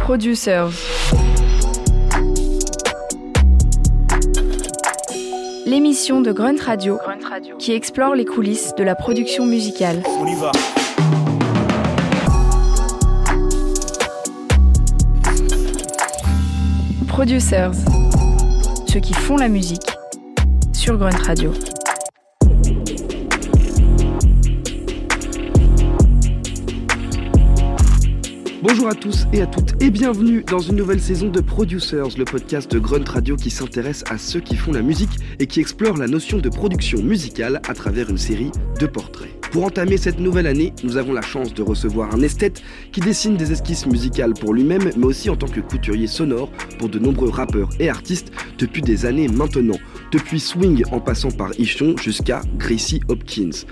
Producers. 0.00 0.70
L'émission 5.64 6.20
de 6.20 6.32
Grunt 6.32 6.60
Radio, 6.60 6.98
qui 7.58 7.72
explore 7.72 8.14
les 8.14 8.24
coulisses 8.24 8.74
de 8.76 8.82
la 8.82 8.94
production 8.94 9.46
musicale. 9.46 10.02
On 10.18 10.26
y 10.26 10.34
va. 10.34 10.52
Producers. 17.06 17.72
Ceux 18.88 19.00
qui 19.00 19.14
font 19.14 19.36
la 19.36 19.48
musique 19.48 19.96
sur 20.72 20.98
Grunt 20.98 21.22
Radio. 21.24 21.52
Bonjour 28.68 28.88
à 28.88 28.96
tous 28.96 29.28
et 29.32 29.42
à 29.42 29.46
toutes 29.46 29.80
et 29.80 29.90
bienvenue 29.90 30.42
dans 30.42 30.58
une 30.58 30.74
nouvelle 30.74 31.00
saison 31.00 31.28
de 31.28 31.40
Producers, 31.40 32.18
le 32.18 32.24
podcast 32.24 32.68
de 32.68 32.80
Grunt 32.80 33.08
Radio 33.08 33.36
qui 33.36 33.48
s'intéresse 33.48 34.02
à 34.10 34.18
ceux 34.18 34.40
qui 34.40 34.56
font 34.56 34.72
la 34.72 34.82
musique 34.82 35.20
et 35.38 35.46
qui 35.46 35.60
explore 35.60 35.96
la 35.96 36.08
notion 36.08 36.38
de 36.38 36.48
production 36.48 37.00
musicale 37.00 37.60
à 37.68 37.74
travers 37.74 38.10
une 38.10 38.18
série 38.18 38.50
de 38.80 38.86
portraits. 38.86 39.30
Pour 39.52 39.66
entamer 39.66 39.98
cette 39.98 40.18
nouvelle 40.18 40.48
année, 40.48 40.72
nous 40.82 40.96
avons 40.96 41.12
la 41.12 41.22
chance 41.22 41.54
de 41.54 41.62
recevoir 41.62 42.12
un 42.12 42.22
esthète 42.22 42.60
qui 42.90 42.98
dessine 43.00 43.36
des 43.36 43.52
esquisses 43.52 43.86
musicales 43.86 44.34
pour 44.34 44.52
lui-même, 44.52 44.90
mais 44.96 45.06
aussi 45.06 45.30
en 45.30 45.36
tant 45.36 45.46
que 45.46 45.60
couturier 45.60 46.08
sonore 46.08 46.50
pour 46.80 46.88
de 46.88 46.98
nombreux 46.98 47.30
rappeurs 47.30 47.68
et 47.78 47.88
artistes 47.88 48.32
depuis 48.58 48.82
des 48.82 49.06
années 49.06 49.28
maintenant, 49.28 49.78
depuis 50.10 50.40
Swing 50.40 50.82
en 50.90 50.98
passant 50.98 51.30
par 51.30 51.52
Ichon 51.60 51.94
jusqu'à 51.96 52.40
Gracie 52.58 53.00
Hopkins. 53.06 53.64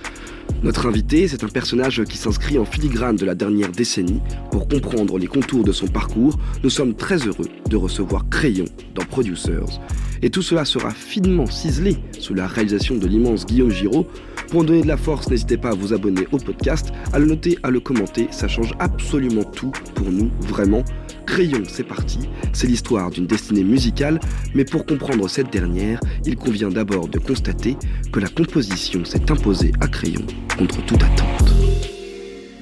Notre 0.64 0.86
invité, 0.86 1.28
c'est 1.28 1.44
un 1.44 1.48
personnage 1.48 2.02
qui 2.04 2.16
s'inscrit 2.16 2.58
en 2.58 2.64
filigrane 2.64 3.16
de 3.16 3.26
la 3.26 3.34
dernière 3.34 3.70
décennie. 3.70 4.22
Pour 4.50 4.66
comprendre 4.66 5.18
les 5.18 5.26
contours 5.26 5.62
de 5.62 5.72
son 5.72 5.86
parcours, 5.86 6.38
nous 6.62 6.70
sommes 6.70 6.94
très 6.94 7.18
heureux 7.26 7.48
de 7.68 7.76
recevoir 7.76 8.28
Crayon 8.30 8.64
dans 8.94 9.04
Producers. 9.04 9.78
Et 10.22 10.30
tout 10.30 10.40
cela 10.40 10.64
sera 10.64 10.90
finement 10.90 11.44
ciselé 11.44 11.98
sous 12.18 12.32
la 12.32 12.46
réalisation 12.46 12.96
de 12.96 13.06
l'immense 13.06 13.44
Guillaume 13.44 13.70
Giraud. 13.70 14.06
Pour 14.48 14.60
en 14.60 14.64
donner 14.64 14.80
de 14.80 14.88
la 14.88 14.96
force, 14.96 15.28
n'hésitez 15.28 15.58
pas 15.58 15.70
à 15.70 15.74
vous 15.74 15.92
abonner 15.92 16.26
au 16.32 16.38
podcast, 16.38 16.92
à 17.12 17.18
le 17.18 17.26
noter, 17.26 17.58
à 17.62 17.70
le 17.70 17.80
commenter. 17.80 18.28
Ça 18.30 18.48
change 18.48 18.72
absolument 18.78 19.44
tout 19.44 19.72
pour 19.94 20.10
nous, 20.10 20.30
vraiment. 20.40 20.82
Crayon, 21.26 21.62
c'est 21.68 21.84
parti. 21.84 22.20
C'est 22.54 22.66
l'histoire 22.66 23.10
d'une 23.10 23.26
destinée 23.26 23.64
musicale, 23.64 24.18
mais 24.54 24.64
pour 24.64 24.86
comprendre 24.86 25.28
cette 25.28 25.52
dernière, 25.52 26.00
il 26.24 26.36
convient 26.36 26.70
d'abord 26.70 27.08
de 27.08 27.18
constater 27.18 27.76
que 28.12 28.20
la 28.20 28.28
composition 28.28 29.04
s'est 29.04 29.30
imposée 29.30 29.72
à 29.80 29.88
Crayon 29.88 30.24
contre 30.56 30.84
toute 30.86 31.02
attente. 31.02 31.52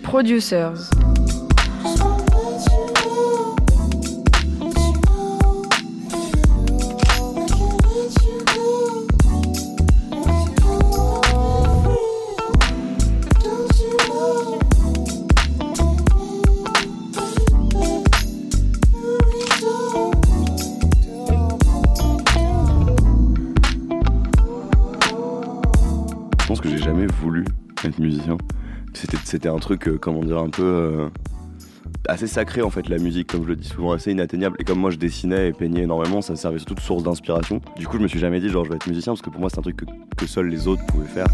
Producers. 0.03 0.91
C'était, 29.33 29.49
un 29.49 29.59
truc, 29.61 29.89
euh, 29.89 29.97
comment 29.97 30.23
dire, 30.23 30.37
un 30.37 30.51
peu 30.51 30.63
euh, 30.63 31.09
assez 32.07 32.27
sacré 32.27 32.61
en 32.61 32.69
fait, 32.69 32.91
la 32.91 32.99
musique, 32.99 33.29
comme 33.29 33.45
je 33.45 33.49
le 33.49 33.57
dis 33.57 33.67
souvent, 33.67 33.93
assez 33.93 34.13
inatteignable. 34.13 34.57
Et 34.59 34.65
comme 34.65 34.79
moi 34.79 34.91
je 34.91 34.99
dessinais 34.99 35.49
et 35.49 35.53
peignais 35.55 35.85
énormément, 35.85 36.21
ça 36.21 36.37
servait 36.37 36.59
surtout 36.59 36.75
de 36.75 36.81
source 36.81 37.03
d'inspiration. 37.03 37.63
Du 37.79 37.89
coup, 37.89 37.97
je 37.97 38.03
me 38.03 38.09
suis 38.09 38.19
jamais 38.19 38.41
dit, 38.41 38.51
genre, 38.51 38.67
je 38.67 38.69
vais 38.69 38.77
être 38.77 38.87
musicien, 38.87 39.15
parce 39.15 39.23
que 39.23 39.31
pour 39.31 39.41
moi, 39.41 39.49
c'est 39.49 39.59
un 39.59 39.63
truc 39.63 39.77
que, 39.77 39.87
que 40.19 40.27
seuls 40.27 40.49
les 40.49 40.69
autres 40.69 40.85
pouvaient 40.85 41.07
faire. 41.07 41.25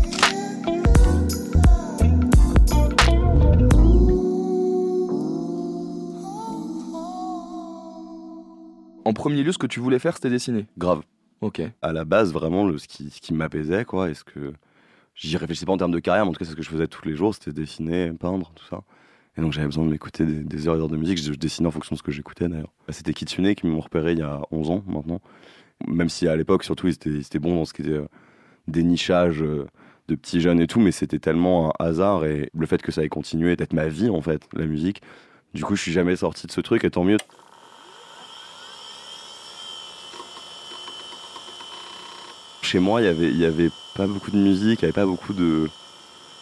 En 9.04 9.12
premier 9.12 9.42
lieu, 9.42 9.50
ce 9.50 9.58
que 9.58 9.66
tu 9.66 9.81
voulais 9.81 9.98
faire, 9.98 10.14
c'était 10.14 10.31
dessiner. 10.31 10.66
Grave. 10.78 11.03
Ok. 11.41 11.62
À 11.82 11.92
la 11.92 12.04
base, 12.04 12.32
vraiment, 12.32 12.64
le, 12.64 12.78
ce 12.78 12.87
qui, 12.87 13.10
ce 13.10 13.20
qui 13.20 13.34
m'apaisait, 13.34 13.84
quoi, 13.84 14.08
est-ce 14.08 14.22
que 14.22 14.53
j'y 15.18 15.36
réfléchissais 15.36 15.66
pas 15.66 15.72
en 15.72 15.76
termes 15.76 15.92
de 15.92 15.98
carrière, 15.98 16.24
mais 16.24 16.30
en 16.30 16.32
tout 16.32 16.38
cas, 16.38 16.44
c'est 16.44 16.52
ce 16.52 16.56
que 16.56 16.62
je 16.62 16.70
faisais 16.70 16.86
tous 16.86 17.06
les 17.06 17.14
jours, 17.14 17.34
c'était 17.34 17.52
dessiner, 17.52 18.12
peindre, 18.12 18.52
tout 18.54 18.64
ça. 18.64 18.82
Et 19.36 19.40
donc, 19.40 19.52
j'avais 19.52 19.66
besoin 19.66 19.84
de 19.84 19.90
m'écouter 19.90 20.24
des, 20.24 20.44
des 20.44 20.68
heures 20.68 20.76
et 20.76 20.80
heures 20.80 20.88
de 20.88 20.96
musique. 20.96 21.18
Je, 21.18 21.32
dessinais 21.32 21.68
en 21.68 21.70
fonction 21.70 21.94
de 21.94 21.98
ce 21.98 22.02
que 22.02 22.12
j'écoutais, 22.12 22.48
d'ailleurs. 22.48 22.72
Bah, 22.86 22.92
C'était 22.92 23.12
Kitsune 23.12 23.54
qui 23.54 23.66
m'ont 23.66 23.80
repéré 23.80 24.12
il 24.12 24.18
y 24.18 24.22
a 24.22 24.40
11 24.50 24.70
ans, 24.70 24.84
maintenant. 24.86 25.20
Même 25.86 26.08
si 26.08 26.26
à 26.26 26.36
l'époque, 26.36 26.64
surtout, 26.64 26.88
ils 26.88 26.94
étaient, 26.94 27.10
ils 27.10 27.38
bons 27.38 27.54
dans 27.54 27.64
ce 27.64 27.72
qui 27.72 27.82
était 27.82 27.92
euh, 27.92 28.08
dénichage 28.66 29.42
euh, 29.42 29.66
de 30.08 30.14
petits 30.14 30.40
jeunes 30.40 30.60
et 30.60 30.66
tout, 30.66 30.80
mais 30.80 30.90
c'était 30.90 31.18
tellement 31.18 31.72
un 31.80 31.84
hasard 31.84 32.24
et 32.24 32.50
le 32.52 32.66
fait 32.66 32.82
que 32.82 32.90
ça 32.90 33.04
ait 33.04 33.08
continué 33.08 33.54
d'être 33.56 33.72
ma 33.72 33.88
vie, 33.88 34.08
en 34.08 34.22
fait, 34.22 34.48
la 34.54 34.66
musique. 34.66 35.02
Du 35.54 35.64
coup, 35.64 35.76
je 35.76 35.82
suis 35.82 35.92
jamais 35.92 36.16
sorti 36.16 36.46
de 36.46 36.52
ce 36.52 36.60
truc, 36.60 36.84
et 36.84 36.90
tant 36.90 37.04
mieux. 37.04 37.18
Chez 42.68 42.80
moi, 42.80 43.00
il 43.00 43.06
y 43.38 43.46
avait, 43.46 43.70
pas 43.94 44.06
beaucoup 44.06 44.30
de 44.30 44.36
musique, 44.36 44.80
il 44.80 44.82
y 44.82 44.84
avait 44.84 44.92
pas 44.92 45.06
beaucoup 45.06 45.32
de, 45.32 45.70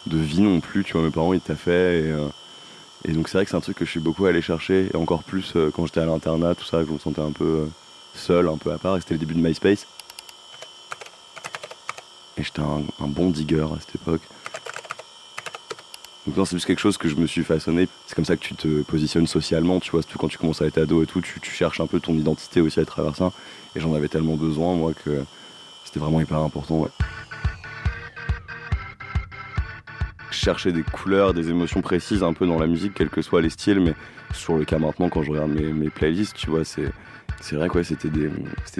vie 0.07 0.41
non 0.41 0.59
plus. 0.59 0.83
Tu 0.83 0.91
vois, 0.91 1.01
mes 1.01 1.09
parents, 1.09 1.31
ils 1.31 1.39
taffaient. 1.39 2.01
Et, 2.01 2.11
euh, 2.11 2.27
et 3.05 3.13
donc, 3.13 3.29
c'est 3.29 3.37
vrai 3.37 3.45
que 3.45 3.51
c'est 3.51 3.55
un 3.55 3.61
truc 3.61 3.77
que 3.77 3.85
je 3.85 3.91
suis 3.91 4.01
beaucoup 4.01 4.25
allé 4.25 4.41
chercher. 4.41 4.89
Et 4.93 4.97
encore 4.97 5.23
plus 5.23 5.53
euh, 5.55 5.71
quand 5.73 5.85
j'étais 5.85 6.01
à 6.01 6.05
l'internat, 6.05 6.53
tout 6.53 6.65
ça, 6.65 6.81
que 6.81 6.87
je 6.87 6.91
me 6.91 6.99
sentais 6.99 7.21
un 7.21 7.31
peu 7.31 7.45
euh, 7.45 7.65
seul, 8.13 8.49
un 8.49 8.57
peu 8.57 8.73
à 8.73 8.77
part. 8.77 8.97
Et 8.97 8.99
c'était 8.99 9.13
le 9.13 9.21
début 9.21 9.35
de 9.35 9.39
MySpace. 9.39 9.87
Et 12.35 12.43
j'étais 12.43 12.59
un, 12.59 12.83
bon 13.07 13.29
digger 13.29 13.61
à 13.61 13.79
cette 13.79 13.95
époque. 13.95 14.21
Donc 16.25 16.35
non, 16.35 16.43
c'est 16.43 16.57
juste 16.57 16.65
quelque 16.65 16.79
chose 16.79 16.97
que 16.97 17.07
je 17.07 17.15
me 17.15 17.25
suis 17.25 17.45
façonné. 17.45 17.87
C'est 18.05 18.15
comme 18.15 18.25
ça 18.25 18.35
que 18.35 18.43
tu 18.43 18.53
te 18.53 18.81
positionnes 18.81 19.27
socialement, 19.27 19.79
tu 19.79 19.91
vois. 19.91 20.01
Surtout 20.01 20.19
quand 20.19 20.27
tu 20.27 20.37
commences 20.37 20.61
à 20.61 20.65
être 20.65 20.77
ado 20.77 21.01
et 21.03 21.05
tout, 21.05 21.21
tu 21.21 21.51
cherches 21.51 21.79
un 21.79 21.87
peu 21.87 22.01
ton 22.01 22.15
identité 22.15 22.59
aussi 22.59 22.81
à 22.81 22.85
travers 22.85 23.15
ça. 23.15 23.31
Et 23.77 23.79
j'en 23.79 23.93
avais 23.93 24.09
tellement 24.09 24.35
besoin, 24.35 24.75
moi, 24.75 24.91
que 25.05 25.23
c'était 25.87 25.99
vraiment 26.01 26.19
hyper 26.19 26.37
important, 26.39 26.79
ouais. 26.81 26.89
Je 30.31 30.35
cherchais 30.37 30.71
des 30.73 30.83
couleurs, 30.83 31.33
des 31.33 31.49
émotions 31.49 31.81
précises 31.81 32.23
un 32.23 32.33
peu 32.33 32.45
dans 32.45 32.59
la 32.59 32.67
musique, 32.67 32.93
quels 32.93 33.09
que 33.09 33.21
soient 33.21 33.41
les 33.41 33.49
styles, 33.49 33.79
mais 33.79 33.93
sur 34.33 34.57
le 34.57 34.65
cas 34.65 34.77
maintenant, 34.79 35.07
quand 35.09 35.23
je 35.23 35.31
regarde 35.31 35.51
mes, 35.51 35.71
mes 35.71 35.89
playlists, 35.89 36.35
tu 36.35 36.49
vois, 36.49 36.63
c'est. 36.65 36.91
C'est 37.39 37.55
vrai 37.55 37.69
quoi, 37.69 37.83
c'était 37.83 38.09
des, 38.09 38.31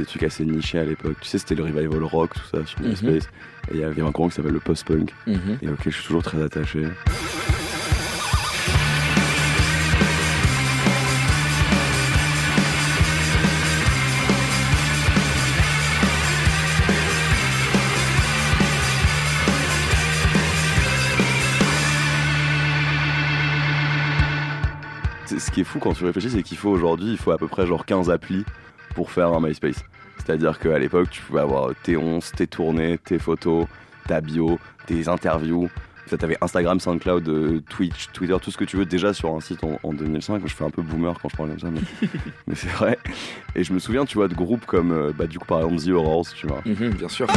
trucs 0.08 0.24
assez 0.24 0.44
nichés 0.44 0.80
à 0.80 0.84
l'époque. 0.84 1.16
Tu 1.22 1.28
sais, 1.30 1.38
c'était 1.38 1.54
le 1.54 1.64
revival 1.64 2.04
rock, 2.04 2.34
tout 2.34 2.42
ça, 2.52 2.66
sur 2.66 2.80
Mhm. 2.82 2.88
MySpace. 2.90 3.30
Et 3.70 3.76
il 3.76 3.80
y 3.80 3.84
avait 3.84 4.02
un 4.02 4.12
courant 4.12 4.30
qui 4.30 4.36
s'appelle 4.36 4.54
le 4.54 4.60
post-punk, 4.60 5.14
et 5.28 5.70
auquel 5.70 5.92
je 5.94 5.98
suis 5.98 6.06
toujours 6.08 6.24
très 6.24 6.42
attaché. 6.42 6.84
Ce 25.48 25.52
qui 25.52 25.62
est 25.62 25.64
fou 25.64 25.80
quand 25.80 25.94
tu 25.94 26.04
réfléchis, 26.04 26.30
c'est 26.30 26.44
qu'il 26.44 26.58
faut 26.58 26.70
aujourd'hui, 26.70 27.12
il 27.12 27.18
faut 27.18 27.32
à 27.32 27.38
peu 27.38 27.48
près 27.48 27.66
genre 27.66 27.86
15 27.86 28.10
applis 28.10 28.44
pour 28.96 29.12
faire 29.12 29.30
un 29.30 29.40
MySpace. 29.40 29.82
C'est-à-dire 30.18 30.60
qu'à 30.60 30.78
l'époque, 30.78 31.10
tu 31.10 31.22
pouvais 31.22 31.40
avoir 31.40 31.70
tes 31.84 31.96
11, 31.96 32.34
tes 32.34 32.48
tournées, 32.48 32.98
tes 32.98 33.18
photos, 33.18 33.66
ta 34.08 34.20
bio, 34.20 34.60
tes 34.88 35.08
interviews. 35.08 35.70
Ça, 36.08 36.18
t'avais 36.18 36.38
Instagram, 36.42 36.82
SoundCloud, 36.82 37.30
euh, 37.30 37.62
Twitch, 37.70 38.10
Twitter, 38.12 38.36
tout 38.42 38.52
ce 38.52 38.58
que 38.58 38.66
tu 38.66 38.76
veux 38.76 38.86
déjà 38.86 39.14
sur 39.14 39.34
un 39.34 39.40
site 39.40 39.64
en, 39.64 39.80
en 39.84 39.94
2005. 39.94 40.42
Je 40.46 40.54
fais 40.54 40.66
un 40.66 40.70
peu 40.70 40.82
boomer 40.82 41.18
quand 41.22 41.30
je 41.30 41.38
parle 41.38 41.50
comme 41.52 41.60
ça, 41.60 41.70
mais, 41.72 42.10
mais 42.48 42.56
c'est 42.56 42.68
vrai. 42.68 43.00
Et 43.56 43.64
je 43.64 43.72
me 43.72 43.80
souviens, 43.80 44.04
tu 44.04 44.18
vois, 44.18 44.28
de 44.28 44.36
groupes 44.36 44.66
comme, 44.66 44.92
euh, 44.92 45.14
bah, 45.18 45.28
du 45.28 45.40
coup, 45.40 45.46
par 45.46 45.60
exemple, 45.62 45.82
The 45.82 45.90
Horrors, 45.90 46.28
tu 46.36 46.46
vois. 46.46 46.62
Mhm, 46.66 46.90
bien 46.90 47.08
sûr. 47.08 47.28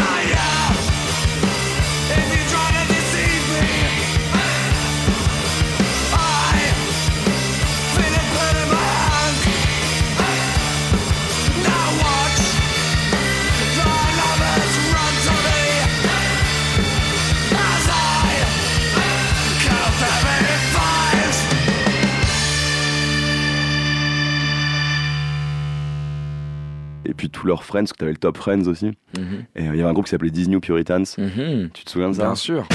Leurs 27.50 27.64
Friends, 27.64 27.80
parce 27.82 27.92
que 27.92 27.98
t'avais 27.98 28.12
le 28.12 28.18
Top 28.18 28.36
Friends 28.36 28.66
aussi. 28.66 28.86
Mhm. 29.18 29.44
Et 29.56 29.68
euh, 29.68 29.74
il 29.74 29.76
y 29.76 29.80
avait 29.80 29.90
un 29.90 29.92
groupe 29.92 30.06
qui 30.06 30.10
s'appelait 30.10 30.30
Disney 30.30 30.58
Puritans. 30.60 31.04
Mhm. 31.18 31.70
Tu 31.74 31.84
te 31.84 31.90
souviens 31.90 32.10
de 32.10 32.14
ça? 32.14 32.22
Bien 32.22 32.34
sûr. 32.34 32.66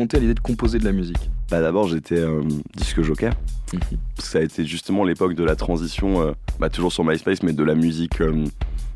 Confronté 0.00 0.16
à 0.16 0.20
l'idée 0.20 0.34
de 0.34 0.40
composer 0.40 0.78
de 0.78 0.84
la 0.84 0.92
musique 0.92 1.30
Bah 1.50 1.60
d'abord 1.60 1.86
j'étais 1.88 2.18
euh, 2.18 2.42
disque 2.76 3.02
jockey. 3.02 3.28
Ça 4.18 4.38
a 4.38 4.40
été 4.42 4.64
justement 4.64 5.04
l'époque 5.04 5.34
de 5.34 5.44
la 5.44 5.56
transition, 5.56 6.22
euh, 6.22 6.32
bah, 6.58 6.70
toujours 6.70 6.90
sur 6.92 7.04
MySpace, 7.04 7.42
mais 7.42 7.52
de 7.52 7.62
la 7.62 7.74
musique, 7.74 8.20
euh, 8.22 8.44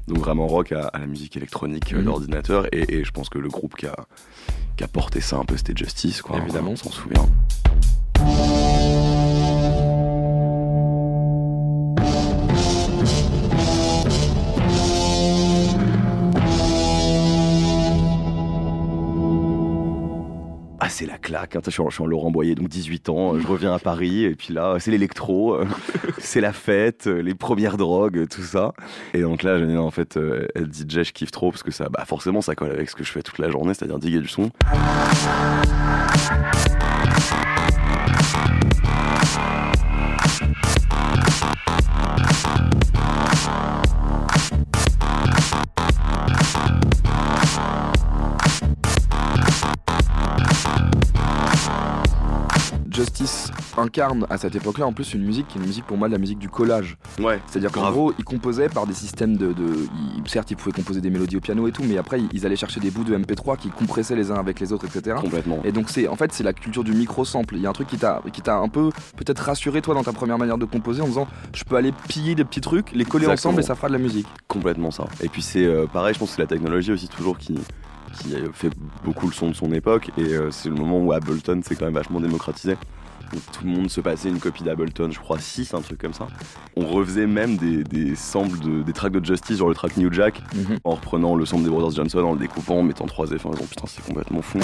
donc 0.08 0.18
vraiment 0.18 0.46
rock 0.46 0.72
à, 0.72 0.86
à 0.88 0.98
la 0.98 1.06
musique 1.06 1.36
électronique 1.36 1.92
Mhm. 1.92 2.04
d'ordinateur. 2.04 2.66
Et, 2.72 2.94
et 2.96 3.04
je 3.04 3.10
pense 3.10 3.28
que 3.28 3.38
le 3.38 3.48
groupe 3.48 3.76
qui 3.76 3.86
a, 3.86 3.94
qui 4.78 4.84
a 4.84 4.88
porté 4.88 5.20
ça 5.20 5.36
un 5.36 5.44
peu, 5.44 5.56
c'était 5.58 5.74
Justice, 5.76 6.22
quoi. 6.22 6.38
Évidemment. 6.38 6.70
on 6.72 6.76
s'en 6.76 6.90
souvient. 6.90 7.28
Ah, 20.86 20.90
c'est 20.90 21.06
la 21.06 21.16
claque. 21.16 21.56
hein. 21.56 21.60
Je 21.64 21.70
suis 21.70 22.02
en, 22.02 22.06
Laurent 22.06 22.30
Boyer, 22.30 22.54
donc 22.54 22.68
18 22.68 23.08
ans. 23.08 23.38
Je 23.38 23.46
reviens 23.46 23.72
à 23.72 23.78
Paris, 23.78 24.24
et 24.24 24.34
puis 24.34 24.52
là, 24.52 24.76
c'est 24.78 24.90
l'électro, 24.90 25.54
euh, 25.54 25.64
c'est 26.18 26.42
la 26.42 26.52
fête, 26.52 27.06
euh, 27.06 27.22
les 27.22 27.34
premières 27.34 27.78
drogues, 27.78 28.18
euh, 28.18 28.26
tout 28.26 28.42
ça. 28.42 28.74
Et 29.14 29.22
donc 29.22 29.42
là, 29.42 29.58
je 29.58 29.64
dis, 29.64 29.72
non, 29.72 29.86
en 29.86 29.90
fait, 29.90 30.18
euh, 30.18 30.46
être 30.54 30.66
DJ, 30.70 31.04
je 31.04 31.12
kiffe 31.14 31.30
trop, 31.30 31.50
parce 31.50 31.62
que 31.62 31.70
ça, 31.70 31.88
bah, 31.88 32.04
forcément, 32.04 32.42
ça 32.42 32.54
colle 32.54 32.70
avec 32.70 32.90
ce 32.90 32.96
que 32.96 33.02
je 33.02 33.10
fais 33.10 33.22
toute 33.22 33.38
la 33.38 33.48
journée, 33.48 33.72
c'est-à-dire 33.72 33.98
diguer 33.98 34.20
du 34.20 34.28
son. 34.28 34.50
Incarne 53.76 54.26
à 54.30 54.38
cette 54.38 54.54
époque-là 54.54 54.86
en 54.86 54.92
plus 54.92 55.14
une 55.14 55.24
musique 55.24 55.48
qui 55.48 55.58
est 55.58 55.60
une 55.60 55.66
musique 55.66 55.84
pour 55.86 55.96
moi 55.96 56.08
de 56.08 56.12
la 56.12 56.18
musique 56.18 56.38
du 56.38 56.48
collage. 56.48 56.96
Ouais, 57.20 57.40
C'est-à-dire 57.46 57.72
qu'en 57.72 57.90
gros, 57.90 58.12
ils 58.18 58.24
composaient 58.24 58.68
par 58.68 58.86
des 58.86 58.94
systèmes 58.94 59.36
de, 59.36 59.52
de- 59.52 59.86
ils- 60.16 60.28
certes, 60.30 60.50
ils 60.50 60.56
pouvaient 60.56 60.72
composer 60.72 61.00
des 61.00 61.10
mélodies 61.10 61.36
au 61.36 61.40
piano 61.40 61.66
et 61.68 61.72
tout, 61.72 61.82
mais 61.84 61.98
après, 61.98 62.20
ils 62.32 62.46
allaient 62.46 62.56
chercher 62.56 62.80
des 62.80 62.90
bouts 62.90 63.04
de 63.04 63.16
MP3 63.16 63.56
qui 63.56 63.68
compressaient 63.70 64.16
les 64.16 64.30
uns 64.30 64.36
avec 64.36 64.60
les 64.60 64.72
autres, 64.72 64.84
etc. 64.86 65.16
complètement. 65.20 65.60
Et 65.64 65.72
donc 65.72 65.90
c'est 65.90 66.08
en 66.08 66.16
fait 66.16 66.32
c'est 66.32 66.44
la 66.44 66.52
culture 66.52 66.84
du 66.84 66.92
micro 66.92 67.24
sample. 67.24 67.56
Il 67.56 67.62
y 67.62 67.66
a 67.66 67.70
un 67.70 67.72
truc 67.72 67.88
qui 67.88 67.96
t'a 67.98 68.22
qui 68.32 68.42
t'a 68.42 68.56
un 68.56 68.68
peu 68.68 68.90
peut-être 69.16 69.40
rassuré 69.40 69.82
toi 69.82 69.94
dans 69.94 70.02
ta 70.04 70.12
première 70.12 70.38
manière 70.38 70.58
de 70.58 70.64
composer 70.64 71.02
en 71.02 71.06
disant 71.06 71.26
je 71.54 71.64
peux 71.64 71.76
aller 71.76 71.92
piller 72.08 72.34
des 72.34 72.44
petits 72.44 72.60
trucs, 72.60 72.92
les 72.92 73.04
coller 73.04 73.24
Exactement. 73.26 73.50
ensemble 73.52 73.60
et 73.60 73.66
ça 73.66 73.74
fera 73.74 73.88
de 73.88 73.92
la 73.94 73.98
musique. 73.98 74.26
Complètement 74.48 74.90
ça. 74.90 75.04
Et 75.22 75.28
puis 75.28 75.42
c'est 75.42 75.64
euh, 75.64 75.86
pareil, 75.86 76.14
je 76.14 76.18
pense 76.18 76.30
que 76.30 76.36
c'est 76.36 76.42
la 76.42 76.48
technologie 76.48 76.92
aussi 76.92 77.08
toujours 77.08 77.38
qui, 77.38 77.54
qui 78.20 78.34
fait 78.52 78.70
beaucoup 79.04 79.26
le 79.26 79.32
son 79.32 79.48
de 79.50 79.54
son 79.54 79.72
époque. 79.72 80.10
Et 80.18 80.22
euh, 80.34 80.50
c'est 80.50 80.68
le 80.68 80.74
moment 80.74 80.98
où 81.00 81.12
Ableton 81.12 81.60
s'est 81.64 81.74
quand 81.76 81.84
même 81.86 81.94
vachement 81.94 82.20
démocratisé. 82.20 82.76
Tout 83.52 83.64
le 83.64 83.70
monde 83.70 83.90
se 83.90 84.00
passait 84.00 84.28
une 84.28 84.38
copie 84.38 84.62
d'Ableton, 84.64 85.10
je 85.10 85.18
crois 85.18 85.38
6, 85.38 85.74
un 85.74 85.80
truc 85.80 86.00
comme 86.00 86.12
ça. 86.12 86.26
On 86.76 86.86
refaisait 86.86 87.26
même 87.26 87.56
des, 87.56 87.84
des 87.84 88.14
samples 88.14 88.58
de, 88.60 88.82
des 88.82 88.92
tracks 88.92 89.12
de 89.12 89.24
Justice, 89.24 89.58
genre 89.58 89.68
le 89.68 89.74
track 89.74 89.96
New 89.96 90.12
Jack, 90.12 90.40
en 90.84 90.92
reprenant 90.92 91.34
le 91.34 91.44
sample 91.46 91.64
des 91.64 91.70
Brothers 91.70 91.92
Johnson, 91.92 92.18
en 92.18 92.32
le 92.32 92.38
découpant, 92.38 92.78
en 92.78 92.82
mettant 92.82 93.06
trois 93.06 93.30
effets 93.30 93.46
en 93.46 93.52
disant 93.52 93.66
putain 93.66 93.84
c'est 93.86 94.04
complètement 94.04 94.42
fou. 94.42 94.58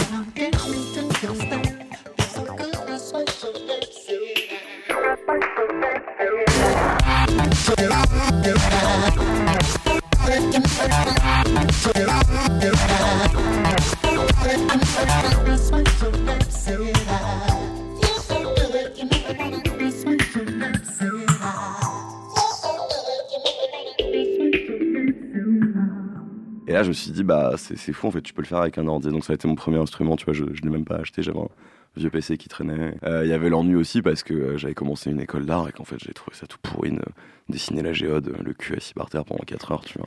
Et 26.70 26.72
là 26.72 26.84
je 26.84 26.88
me 26.88 26.92
suis 26.92 27.10
dit 27.10 27.24
bah 27.24 27.54
c'est 27.56 27.92
fou 27.92 28.06
en 28.06 28.10
fait, 28.12 28.22
tu 28.22 28.32
peux 28.32 28.42
le 28.42 28.46
faire 28.46 28.58
avec 28.60 28.78
un 28.78 28.86
ordi. 28.86 29.08
Donc 29.08 29.24
ça 29.24 29.32
a 29.32 29.34
été 29.34 29.48
mon 29.48 29.56
premier 29.56 29.78
instrument, 29.78 30.14
tu 30.14 30.24
vois, 30.24 30.34
je, 30.34 30.44
je 30.54 30.62
l'ai 30.62 30.70
même 30.70 30.84
pas 30.84 30.98
acheté, 30.98 31.20
j'avais 31.20 31.40
un 31.40 31.48
vieux 31.96 32.10
PC 32.10 32.38
qui 32.38 32.48
traînait. 32.48 32.94
Euh, 33.02 33.24
Il 33.24 33.28
y 33.28 33.32
avait 33.32 33.50
l'ennui 33.50 33.74
aussi 33.74 34.02
parce 34.02 34.22
que 34.22 34.32
euh, 34.34 34.56
j'avais 34.56 34.74
commencé 34.74 35.10
une 35.10 35.20
école 35.20 35.46
d'art 35.46 35.68
et 35.68 35.72
qu'en 35.72 35.82
fait 35.84 35.96
j'ai 35.98 36.12
trouvé 36.12 36.36
ça 36.36 36.46
tout 36.46 36.58
pourri, 36.62 36.92
de 36.92 37.00
dessiner 37.48 37.82
la 37.82 37.92
géode, 37.92 38.28
euh, 38.28 38.42
le 38.44 38.52
cul 38.54 38.76
assis 38.76 38.94
par 38.94 39.10
terre 39.10 39.24
pendant 39.24 39.42
4 39.44 39.72
heures, 39.72 39.84
tu 39.84 39.98
vois. 39.98 40.06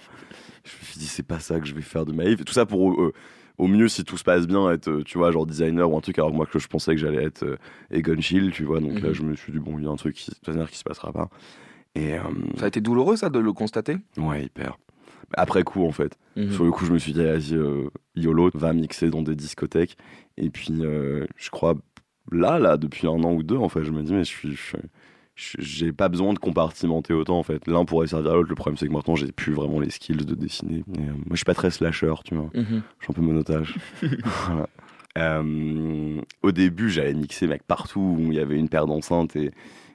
Je 0.63 0.71
me 0.79 0.85
suis 0.85 0.99
dit 0.99 1.07
c'est 1.07 1.27
pas 1.27 1.39
ça 1.41 1.59
que 1.59 1.65
je 1.67 1.75
vais 1.75 1.81
faire 1.81 2.05
de 2.05 2.13
ma 2.13 2.23
vie. 2.23 2.37
Tout 2.37 2.53
ça 2.53 2.65
pour 2.65 2.93
euh, 2.93 3.11
au 3.57 3.67
mieux 3.67 3.89
si 3.89 4.05
tout 4.05 4.17
se 4.17 4.23
passe 4.23 4.47
bien 4.47 4.71
être 4.71 4.87
euh, 4.89 5.03
tu 5.03 5.17
vois 5.17 5.31
genre 5.31 5.45
designer 5.45 5.91
ou 5.91 5.97
un 5.97 6.01
truc 6.01 6.17
alors 6.17 6.31
que 6.31 6.35
moi 6.37 6.45
que 6.45 6.57
je 6.59 6.67
pensais 6.69 6.95
que 6.95 7.01
j'allais 7.01 7.25
être 7.25 7.43
euh, 7.43 7.57
Egon 7.91 8.15
tu 8.15 8.63
vois 8.63 8.79
donc 8.79 9.01
là 9.01 9.09
Mhm. 9.09 9.13
je 9.13 9.23
me 9.23 9.35
suis 9.35 9.51
dit 9.51 9.59
bon 9.59 9.77
il 9.79 9.83
y 9.83 9.87
a 9.87 9.91
un 9.91 9.95
truc 9.97 10.15
qui, 10.15 10.31
de 10.31 10.35
toute 10.35 10.47
manière, 10.47 10.71
qui 10.71 10.77
se 10.77 10.83
passera 10.85 11.11
pas 11.11 11.29
et 11.93 12.13
euh, 12.17 12.21
Ça 12.57 12.65
a 12.65 12.67
été 12.69 12.79
douloureux 12.81 13.15
ça 13.17 13.29
de 13.29 13.37
le 13.39 13.51
constater? 13.53 13.97
Ouais 14.17 14.45
hyper 14.45 14.77
après 15.33 15.63
coup 15.63 15.85
en 15.85 15.91
fait 15.91 16.17
sur 16.51 16.63
le 16.63 16.71
coup, 16.71 16.85
je 16.85 16.93
me 16.93 16.97
suis 16.97 17.13
dit, 17.13 17.23
vas-y, 17.23 17.55
euh, 17.55 17.89
YOLO, 18.15 18.49
va 18.53 18.73
mixer 18.73 19.09
dans 19.09 19.21
des 19.21 19.35
discothèques. 19.35 19.97
Et 20.37 20.49
puis, 20.49 20.73
euh, 20.81 21.25
je 21.37 21.49
crois, 21.49 21.75
là, 22.31 22.59
là, 22.59 22.77
depuis 22.77 23.07
un 23.07 23.23
an 23.23 23.33
ou 23.33 23.43
deux, 23.43 23.57
en 23.57 23.69
fait, 23.69 23.83
je 23.83 23.91
me 23.91 24.01
dis, 24.03 24.13
mais 24.13 24.23
je 24.23 24.29
suis. 24.29 24.57
j'ai 25.35 25.91
pas 25.91 26.09
besoin 26.09 26.33
de 26.33 26.39
compartimenter 26.39 27.13
autant 27.13 27.39
en 27.39 27.43
fait. 27.43 27.67
L'un 27.67 27.85
pourrait 27.85 28.07
servir 28.07 28.31
à 28.31 28.35
l'autre. 28.35 28.49
Le 28.49 28.55
problème 28.55 28.77
c'est 28.77 28.87
que 28.87 28.93
maintenant 28.93 29.15
j'ai 29.15 29.31
plus 29.31 29.51
vraiment 29.51 29.79
les 29.79 29.89
skills 29.89 30.25
de 30.25 30.35
dessiner. 30.35 30.83
Et, 30.95 30.99
euh, 30.99 31.13
moi 31.13 31.31
je 31.31 31.37
suis 31.37 31.45
pas 31.45 31.55
très 31.55 31.71
slasher, 31.71 32.13
tu 32.23 32.35
vois. 32.35 32.51
Mhm. 32.53 32.83
Je 32.99 33.03
suis 33.03 33.11
un 33.11 33.13
peu 33.13 33.21
monotage. 33.21 33.75
Voilà. 34.47 34.69
Euh, 35.17 36.21
au 36.41 36.51
début, 36.51 36.89
j'allais 36.89 37.13
mixer 37.15 37.47
mec 37.47 37.63
partout 37.63 38.15
où 38.19 38.31
il 38.31 38.33
y 38.33 38.39
avait 38.39 38.57
une 38.57 38.69
paire 38.69 38.85
d'enceintes 38.85 39.35
et, 39.35 39.51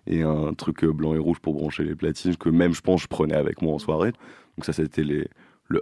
et 0.08 0.23
un 0.23 0.55
truc 0.55 0.85
blanc 0.85 1.14
et 1.14 1.19
rouge 1.19 1.38
pour 1.38 1.55
brancher 1.55 1.85
les 1.85 1.94
platines 1.94 2.37
que 2.37 2.49
même 2.49 2.73
je 2.75 2.81
pense 2.81 3.02
je 3.02 3.08
prenais 3.08 3.37
avec 3.37 3.62
moi 3.62 3.75
en 3.75 3.78
soirée. 3.78 4.12
Donc 4.59 4.67
ça 4.67 4.75
c'était 4.75 5.05
le 5.05 5.27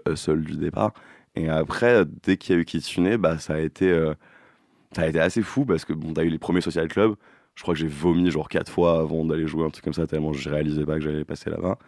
hustle 0.08 0.42
du 0.44 0.58
départ. 0.58 0.94
Et 1.36 1.48
après, 1.50 2.04
dès 2.24 2.36
qu'il 2.38 2.54
y 2.56 2.58
a 2.58 2.62
eu 2.62 2.66
Kitsune, 2.66 3.16
bah 3.18 3.38
ça 3.38 3.54
a 3.56 3.60
été 3.60 3.90
euh, 3.90 4.14
ça 4.94 5.02
a 5.02 5.08
été 5.08 5.20
assez 5.20 5.42
fou 5.42 5.64
parce 5.66 5.84
que 5.84 5.92
bon, 5.92 6.12
t'as 6.14 6.24
eu 6.24 6.30
les 6.30 6.38
premiers 6.38 6.60
social 6.60 6.88
clubs. 6.88 7.16
Je 7.54 7.62
crois 7.62 7.74
que 7.74 7.80
j'ai 7.80 7.88
vomi 7.88 8.30
genre 8.30 8.48
quatre 8.48 8.70
fois 8.72 9.00
avant 9.00 9.24
d'aller 9.24 9.46
jouer 9.46 9.64
un 9.66 9.70
truc 9.70 9.84
comme 9.84 9.94
ça 9.94 10.06
tellement 10.06 10.32
je 10.32 10.48
réalisais 10.50 10.84
pas 10.86 10.96
que 10.96 11.00
j'allais 11.02 11.24
passer 11.24 11.50
là-bas. 11.50 11.78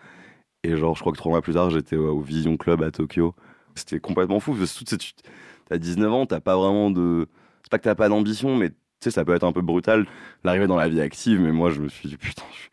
Et 0.65 0.77
genre, 0.77 0.95
je 0.97 1.01
crois 1.01 1.13
que 1.13 1.19
trois 1.19 1.31
mois 1.33 1.43
plus 1.43 1.55
tard, 1.55 1.71
j'étais 1.71 1.97
au 1.97 2.21
Vision 2.21 2.57
Club 2.57 2.83
à 2.83 2.91
Tokyo. 2.91 3.35
C'était 3.75 4.01
complètement 4.01 4.41
fou. 4.41 4.55
Parce 4.55 4.73
que 4.75 4.79
toute 4.81 4.91
cette- 4.91 5.23
T'as 5.69 5.79
19 5.79 6.13
ans, 6.13 6.27
t'as 6.27 6.41
pas 6.41 6.57
vraiment 6.57 6.91
de. 6.91 7.29
C'est 7.63 7.71
pas 7.71 7.79
que 7.79 7.85
t'as 7.85 7.95
pas 7.95 8.09
d'ambition, 8.09 8.57
mais 8.57 8.71
tu 8.71 8.77
sais, 9.03 9.11
ça 9.11 9.25
peut 9.25 9.35
être 9.35 9.45
un 9.45 9.53
peu 9.53 9.61
brutal 9.63 10.07
l'arrivée 10.45 10.67
dans 10.67 10.77
la 10.77 10.89
vie 10.89 11.01
active. 11.01 11.41
Mais 11.41 11.53
moi, 11.53 11.71
je 11.71 11.81
me 11.83 11.89
suis 11.89 12.09
dit, 12.09 12.17
putain, 12.17 12.45
je, 12.53 12.69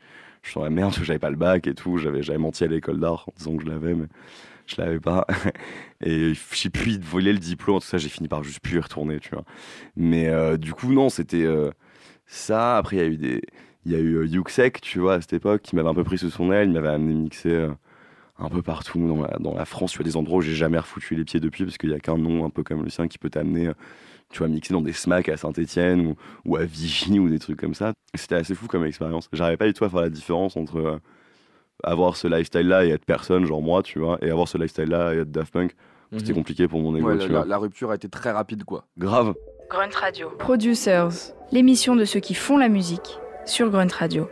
je 0.46 0.52
suis 0.52 0.60
dans 0.60 0.64
la 0.64 0.70
merde, 0.70 0.94
j'avais 1.02 1.20
pas 1.20 1.32
le 1.32 1.36
bac 1.36 1.68
et 1.68 1.74
tout. 1.74 1.98
J'avais, 1.98 2.22
j'avais 2.22 2.38
menti 2.38 2.64
à 2.64 2.68
l'école 2.68 3.00
d'art 3.00 3.26
en 3.28 3.34
disant 3.36 3.58
que 3.58 3.64
je 3.64 3.70
l'avais, 3.70 3.96
mais 3.96 4.06
je 4.68 4.76
l'avais 4.78 5.00
pas. 5.00 5.26
Et 6.06 6.34
j'ai 6.54 6.70
pu 6.70 7.00
voler 7.00 7.34
le 7.34 7.40
diplôme, 7.40 7.80
tout 7.80 7.86
ça, 7.86 7.98
j'ai 7.98 8.10
fini 8.10 8.28
par 8.28 8.44
juste 8.44 8.60
plus 8.60 8.78
y 8.78 8.80
retourner, 8.80 9.20
tu 9.20 9.32
vois. 9.32 9.44
Mais 9.96 10.28
euh, 10.28 10.58
du 10.58 10.74
coup, 10.74 10.92
non, 10.94 11.10
c'était 11.10 11.44
euh, 11.44 11.72
ça. 12.28 12.78
Après, 12.78 12.98
il 12.98 13.00
y 13.00 13.02
a 13.02 13.08
eu 13.08 13.18
des. 13.18 13.42
Il 13.86 13.92
y 13.92 13.96
a 13.96 14.00
eu 14.00 14.16
euh, 14.18 14.26
Yuxek, 14.26 14.82
tu 14.82 15.00
vois, 15.00 15.16
à 15.16 15.22
cette 15.22 15.34
époque, 15.34 15.62
qui 15.62 15.76
m'avait 15.76 15.90
un 15.90 15.94
peu 15.94 16.04
pris 16.04 16.18
sous 16.18 16.30
son 16.30 16.52
aile. 16.52 16.70
Il 16.70 16.74
m'avait 16.74 16.90
amené 16.90 17.14
mixer 17.14 17.68
un 18.38 18.50
peu 18.50 18.62
partout 18.62 19.00
dans 19.40 19.56
la, 19.56 19.66
France. 19.66 19.92
Tu 19.94 19.98
vois, 19.98 20.04
des 20.04 20.18
endroits 20.18 20.40
où 20.40 20.42
j'ai 20.42 20.56
jamais 20.56 20.80
refoutu 20.80 21.16
les 21.16 21.24
pieds 21.24 21.40
depuis, 21.40 21.64
parce 21.66 21.78
qu'il 21.78 21.90
y 21.90 21.94
a 21.94 22.00
qu'un 22.00 22.18
nom 22.18 22.46
un 22.46 22.50
peu 22.50 22.64
comme 22.64 22.84
le 22.84 22.90
sien 22.90 23.08
qui 23.08 23.18
peut 23.18 23.30
t'amener, 23.30 23.72
tu 24.32 24.40
vois, 24.40 24.48
mixer 24.48 24.74
dans 24.74 24.82
des 24.82 24.94
smacks 24.94 25.30
à 25.30 25.38
Saint-Etienne 25.38 26.08
ou, 26.08 26.16
ou 26.46 26.56
à 26.58 26.64
Vichy 26.66 27.20
ou 27.20 27.30
des 27.30 27.40
trucs 27.40 27.60
comme 27.60 27.74
ça. 27.74 27.94
C'était 28.16 28.36
assez 28.36 28.56
fou 28.56 28.68
comme 28.68 28.86
expérience. 28.86 29.30
J'arrivais 29.34 29.58
pas 29.58 29.68
du 29.68 29.74
tout 29.74 29.86
à 29.86 29.90
faire 29.90 30.02
la 30.02 30.10
différence 30.10 30.58
entre 30.58 30.78
euh, 30.80 31.00
avoir 31.84 32.16
ce 32.18 32.28
lifestyle-là 32.28 32.86
et 32.86 32.90
être 32.90 33.06
personne, 33.06 33.46
genre 33.46 33.62
moi, 33.62 33.84
tu 33.84 34.00
vois, 34.00 34.18
et 34.22 34.30
avoir 34.30 34.48
ce 34.48 34.58
lifestyle-là 34.58 35.14
et 35.14 35.18
être 35.20 35.32
Daft 35.32 35.54
Punk. 35.54 35.76
C'était 36.18 36.32
Mhm. 36.32 36.38
compliqué 36.38 36.68
pour 36.68 36.80
mon 36.82 36.96
ego, 36.96 37.08
Ouais, 37.08 37.18
tu 37.18 37.28
la, 37.28 37.28
vois. 37.28 37.40
la- 37.42 37.46
la 37.46 37.58
rupture 37.58 37.92
a 37.92 37.96
été 37.96 38.08
très 38.10 38.32
rapide 38.32 38.64
quoi. 38.64 38.86
Grave. 38.98 39.34
Grunt 39.70 39.90
Radio. 40.00 40.30
Producers, 40.38 41.10
l'émission 41.52 41.96
de 41.96 42.06
ceux 42.06 42.20
qui 42.20 42.36
font 42.36 42.58
la 42.58 42.70
musique 42.70 43.18
sur 43.46 43.70
Grunt 43.70 43.88
Radio. 43.92 44.28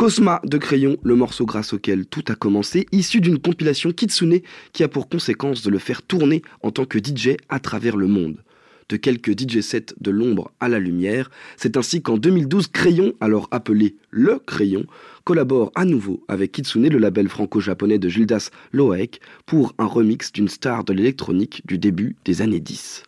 Cosma 0.00 0.40
de 0.44 0.56
Crayon, 0.56 0.96
le 1.02 1.14
morceau 1.14 1.44
grâce 1.44 1.74
auquel 1.74 2.06
tout 2.06 2.24
a 2.28 2.34
commencé, 2.34 2.86
issu 2.90 3.20
d'une 3.20 3.38
compilation 3.38 3.92
Kitsune 3.92 4.40
qui 4.72 4.82
a 4.82 4.88
pour 4.88 5.10
conséquence 5.10 5.60
de 5.60 5.68
le 5.68 5.78
faire 5.78 6.00
tourner 6.00 6.40
en 6.62 6.70
tant 6.70 6.86
que 6.86 6.98
DJ 6.98 7.36
à 7.50 7.60
travers 7.60 7.98
le 7.98 8.06
monde 8.06 8.42
de 8.88 8.96
quelques 8.96 9.38
DJ 9.38 9.60
sets 9.60 9.92
de 10.00 10.10
l'ombre 10.10 10.52
à 10.58 10.70
la 10.70 10.78
lumière. 10.78 11.30
C'est 11.58 11.76
ainsi 11.76 12.00
qu'en 12.00 12.16
2012, 12.16 12.68
Crayon, 12.68 13.12
alors 13.20 13.46
appelé 13.50 13.96
Le 14.08 14.38
Crayon, 14.38 14.86
collabore 15.24 15.70
à 15.74 15.84
nouveau 15.84 16.24
avec 16.28 16.52
Kitsune, 16.52 16.88
le 16.88 16.96
label 16.96 17.28
franco-japonais 17.28 17.98
de 17.98 18.08
Gildas 18.08 18.48
Loaek, 18.72 19.20
pour 19.44 19.74
un 19.76 19.84
remix 19.84 20.32
d'une 20.32 20.48
star 20.48 20.82
de 20.84 20.94
l'électronique 20.94 21.60
du 21.66 21.76
début 21.76 22.16
des 22.24 22.40
années 22.40 22.60
10. 22.60 23.02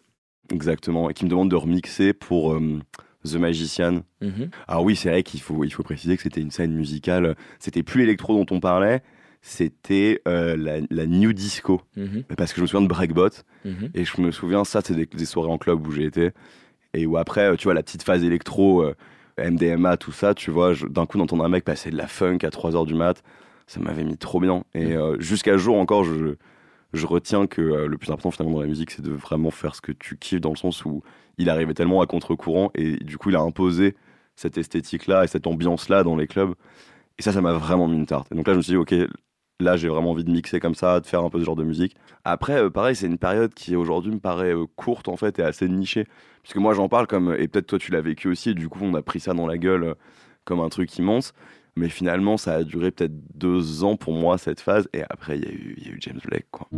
Exactement, 0.53 1.09
et 1.09 1.15
qui 1.15 1.25
me 1.25 1.31
demande 1.31 1.51
de 1.51 1.57
remixer 1.57 2.13
pour 2.13 2.53
euh, 2.53 2.81
The 3.25 3.37
Magician. 3.37 4.03
Mhm. 4.21 4.51
Alors 4.69 4.85
oui, 4.85 4.97
c'est 4.97 5.11
vrai 5.11 5.23
qu'il 5.23 5.41
faut, 5.41 5.65
il 5.65 5.71
faut 5.73 5.83
préciser 5.83 6.17
que 6.17 6.23
c'était 6.23 6.41
une 6.41 6.51
scène 6.51 6.73
musicale, 6.75 7.37
c'était 7.59 7.83
plus 7.83 8.01
l'électro 8.01 8.35
dont 8.43 8.55
on 8.55 8.61
parlait, 8.61 9.03
c'était 9.41 10.21
euh, 10.29 10.57
la, 10.57 10.79
la 10.91 11.07
new 11.07 11.33
disco. 11.33 11.81
Mhm. 11.97 12.25
Parce 12.37 12.53
que 12.53 12.59
je 12.59 12.63
me 12.63 12.67
souviens 12.67 12.83
de 12.87 12.89
Breakbot, 12.93 13.29
Mhm. 13.65 13.91
et 13.95 14.05
je 14.05 14.21
me 14.21 14.31
souviens, 14.31 14.65
ça 14.65 14.81
c'est 14.85 14.95
des, 14.95 15.07
des 15.07 15.25
soirées 15.25 15.51
en 15.51 15.59
club 15.59 15.87
où 15.87 15.91
j'ai 15.93 16.05
été, 16.05 16.31
et 16.95 17.07
où 17.07 17.17
après, 17.17 17.53
euh, 17.53 17.57
tu 17.57 17.65
vois, 17.65 17.75
la 17.75 17.83
petite 17.83 18.03
phase 18.03 18.23
électro, 18.25 18.83
euh, 18.83 18.95
MDMA, 19.39 19.97
tout 19.97 20.13
ça, 20.13 20.35
tu 20.35 20.51
vois, 20.51 20.75
d'un 20.91 21.07
coup 21.07 21.17
d'entendre 21.19 21.45
un 21.45 21.49
mec 21.49 21.65
passer 21.65 21.91
de 21.91 21.97
la 21.97 22.07
funk 22.07 22.39
à 22.43 22.51
3h 22.51 22.85
du 22.87 22.95
mat, 22.95 23.23
ça 23.67 23.81
m'avait 23.81 24.05
mis 24.05 24.19
trop 24.19 24.41
bien. 24.41 24.65
Et 24.75 24.87
Mhm. 24.89 24.93
euh, 25.01 25.17
jusqu'à 25.21 25.57
jour 25.57 25.77
encore, 25.79 26.05
je, 26.05 26.35
je 26.93 27.07
retiens 27.07 27.47
que 27.47 27.63
euh, 27.63 27.87
le 27.87 27.99
plus 27.99 28.11
important 28.11 28.31
finalement 28.31 28.57
dans 28.57 28.63
la 28.63 28.69
musique, 28.69 28.91
c'est 28.91 29.03
de 29.03 29.13
vraiment 29.13 29.51
faire 29.51 29.75
ce 29.75 29.81
que 29.81 29.93
tu 29.93 30.19
kiffes 30.19 30.41
dans 30.41 30.51
le 30.51 30.57
sens 30.57 30.85
où 30.85 31.03
il 31.39 31.49
arrivait 31.49 31.75
tellement 31.75 32.01
à 32.01 32.07
contre-courant 32.07 32.71
et 32.75 32.97
du 32.97 33.19
coup 33.19 33.31
il 33.31 33.37
a 33.37 33.41
imposé 33.41 33.97
cette 34.37 34.59
esthétique-là 34.59 35.25
et 35.25 35.27
cette 35.27 35.47
ambiance-là 35.47 36.05
dans 36.05 36.17
les 36.17 36.27
clubs. 36.27 36.55
Et 37.19 37.23
ça, 37.23 37.33
ça 37.33 37.41
m'a 37.41 37.53
vraiment 37.53 37.89
mis 37.89 37.97
une 37.97 38.07
tarte. 38.07 38.31
Et 38.33 38.35
donc 38.35 38.47
là, 38.47 38.55
je 38.55 38.59
me 38.59 38.63
suis 38.63 38.73
dit, 38.73 38.77
ok, 38.77 38.95
là 39.61 39.77
j'ai 39.77 39.89
vraiment 39.89 40.11
envie 40.11 40.25
de 40.25 40.31
mixer 40.31 40.61
comme 40.61 40.75
ça, 40.75 41.01
de 41.01 41.07
faire 41.07 41.23
un 41.23 41.31
peu 41.31 41.39
ce 41.39 41.45
genre 41.45 41.57
de 41.57 41.65
musique. 41.65 41.97
Après, 42.25 42.63
euh, 42.63 42.71
pareil, 42.71 42.97
c'est 42.97 43.07
une 43.07 43.19
période 43.19 43.55
qui 43.55 43.77
aujourd'hui 43.77 44.13
me 44.13 44.21
paraît 44.21 44.55
euh, 44.55 44.67
courte 44.77 45.09
en 45.09 45.17
fait 45.17 45.39
et 45.39 45.43
assez 45.43 45.69
nichée. 45.69 46.07
Puisque 46.43 46.57
moi 46.57 46.75
j'en 46.75 46.89
parle 46.89 47.07
comme, 47.07 47.35
et 47.39 47.49
peut-être 47.49 47.67
toi 47.67 47.79
tu 47.79 47.93
l'as 47.93 48.01
vécu 48.01 48.29
aussi, 48.29 48.51
et 48.51 48.55
du 48.55 48.69
coup 48.69 48.81
on 48.83 48.95
a 48.95 49.03
pris 49.03 49.21
ça 49.21 49.33
dans 49.33 49.47
la 49.47 49.59
gueule 49.59 49.95
comme 50.45 50.61
un 50.61 50.69
truc 50.69 50.97
immense. 50.99 51.35
Mais 51.77 51.89
finalement, 51.89 52.37
ça 52.37 52.55
a 52.55 52.65
duré 52.65 52.91
peut-être 52.91 53.15
deux 53.35 53.83
ans 53.85 53.97
pour 53.97 54.13
moi 54.13 54.37
cette 54.39 54.61
phase. 54.61 54.89
Et 54.93 55.03
après, 55.09 55.39
il 55.39 55.45
y, 55.45 55.49
a 55.49 55.53
eu- 55.53 55.97
James 56.01 56.21
Blake, 56.25 56.47
quoi. 56.51 56.69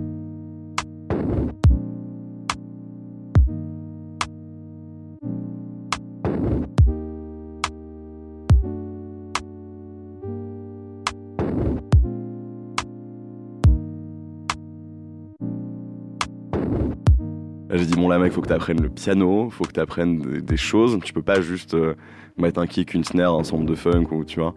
J'ai 17.77 17.87
dit, 17.87 17.95
bon, 17.95 18.09
là, 18.09 18.19
mec, 18.19 18.33
faut 18.33 18.41
que 18.41 18.47
tu 18.49 18.53
apprennes 18.53 18.81
le 18.83 18.89
piano, 18.89 19.51
faut 19.51 19.65
que 19.65 19.73
tu 19.73 19.81
apprennes 19.81 20.19
des, 20.21 20.41
des 20.43 20.57
choses. 20.57 20.99
Tu 21.05 21.13
peux 21.13 21.23
pas 21.23 21.41
juste 21.41 21.75
euh, 21.75 21.95
mettre 22.37 22.61
un 22.61 22.67
kick, 22.67 22.95
une 22.95 23.05
snare, 23.05 23.35
un 23.35 23.45
sample 23.45 23.65
de 23.67 23.75
funk, 23.75 24.07
ou 24.13 24.25
tu 24.25 24.41
vois. 24.41 24.55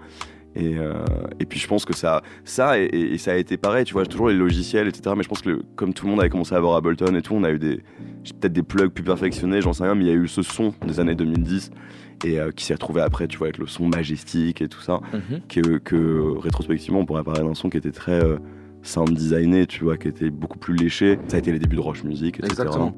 Et, 0.55 0.75
euh, 0.77 0.93
et 1.39 1.45
puis, 1.45 1.59
je 1.59 1.67
pense 1.67 1.85
que 1.85 1.95
ça, 1.95 2.23
ça 2.43 2.79
et, 2.79 3.17
ça 3.19 3.31
a 3.33 3.35
été 3.35 3.57
pareil, 3.57 3.85
tu 3.85 3.93
vois, 3.93 4.05
toujours 4.07 4.29
les 4.29 4.35
logiciels, 4.35 4.87
etc. 4.87 5.13
Mais 5.15 5.21
je 5.23 5.29
pense 5.29 5.41
que 5.41 5.49
le- 5.49 5.61
comme 5.75 5.93
tout 5.93 6.05
le 6.05 6.11
monde 6.11 6.19
avait 6.19 6.29
commencé 6.29 6.55
à 6.55 6.57
avoir 6.57 6.75
Ableton 6.75 7.13
et 7.15 7.21
tout, 7.21 7.35
on 7.35 7.43
a 7.43 7.51
eu 7.51 7.59
des, 7.59 7.77
peut-être 8.39 8.53
des 8.53 8.63
plugs 8.63 8.89
plus 8.89 9.03
perfectionnés, 9.03 9.61
j'en 9.61 9.73
sais 9.73 9.83
rien, 9.83 9.93
mais 9.93 10.05
il 10.05 10.07
y 10.07 10.11
a 10.11 10.15
eu 10.15 10.27
ce 10.27 10.41
son 10.41 10.73
des 10.87 10.99
années 10.99 11.13
2010 11.13 11.69
et 12.25 12.39
euh, 12.39 12.49
qui 12.51 12.65
s'est 12.65 12.73
retrouvé 12.73 13.01
après, 13.01 13.27
tu 13.27 13.37
vois, 13.37 13.47
avec 13.47 13.59
le 13.59 13.67
son 13.67 13.87
majestique 13.87 14.63
et 14.63 14.67
tout 14.67 14.81
ça 14.81 14.99
Mhm. 15.13 15.41
que, 15.47 15.77
que 15.77 16.37
rétrospectivement 16.39 16.99
on 17.01 17.05
pourrait 17.05 17.23
parler 17.23 17.41
d'un 17.43 17.53
son 17.53 17.69
qui 17.69 17.77
était 17.77 17.91
très 17.91 18.23
euh, 18.23 18.37
sound 18.81 19.13
designé, 19.13 19.67
tu 19.67 19.83
vois, 19.83 19.97
qui 19.97 20.07
était 20.07 20.31
beaucoup 20.31 20.57
plus 20.57 20.75
léché. 20.75 21.19
Ça 21.27 21.35
a 21.35 21.39
été 21.39 21.51
les 21.51 21.59
débuts 21.59 21.75
de 21.75 21.81
Roche 21.81 22.03
Music, 22.03 22.37
etc. 22.39 22.49
Exactement. 22.51 22.95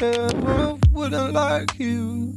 Like 0.00 1.78
you. 1.78 2.32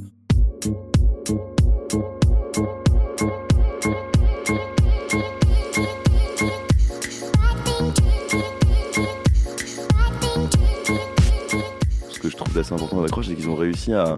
Ce 12.09 12.19
que 12.19 12.29
je 12.29 12.35
trouve 12.35 12.57
assez 12.57 12.73
important 12.73 12.99
avec 12.99 13.13
Roche, 13.13 13.27
c'est 13.27 13.35
qu'ils 13.35 13.49
ont 13.49 13.55
réussi 13.55 13.93
à 13.93 14.17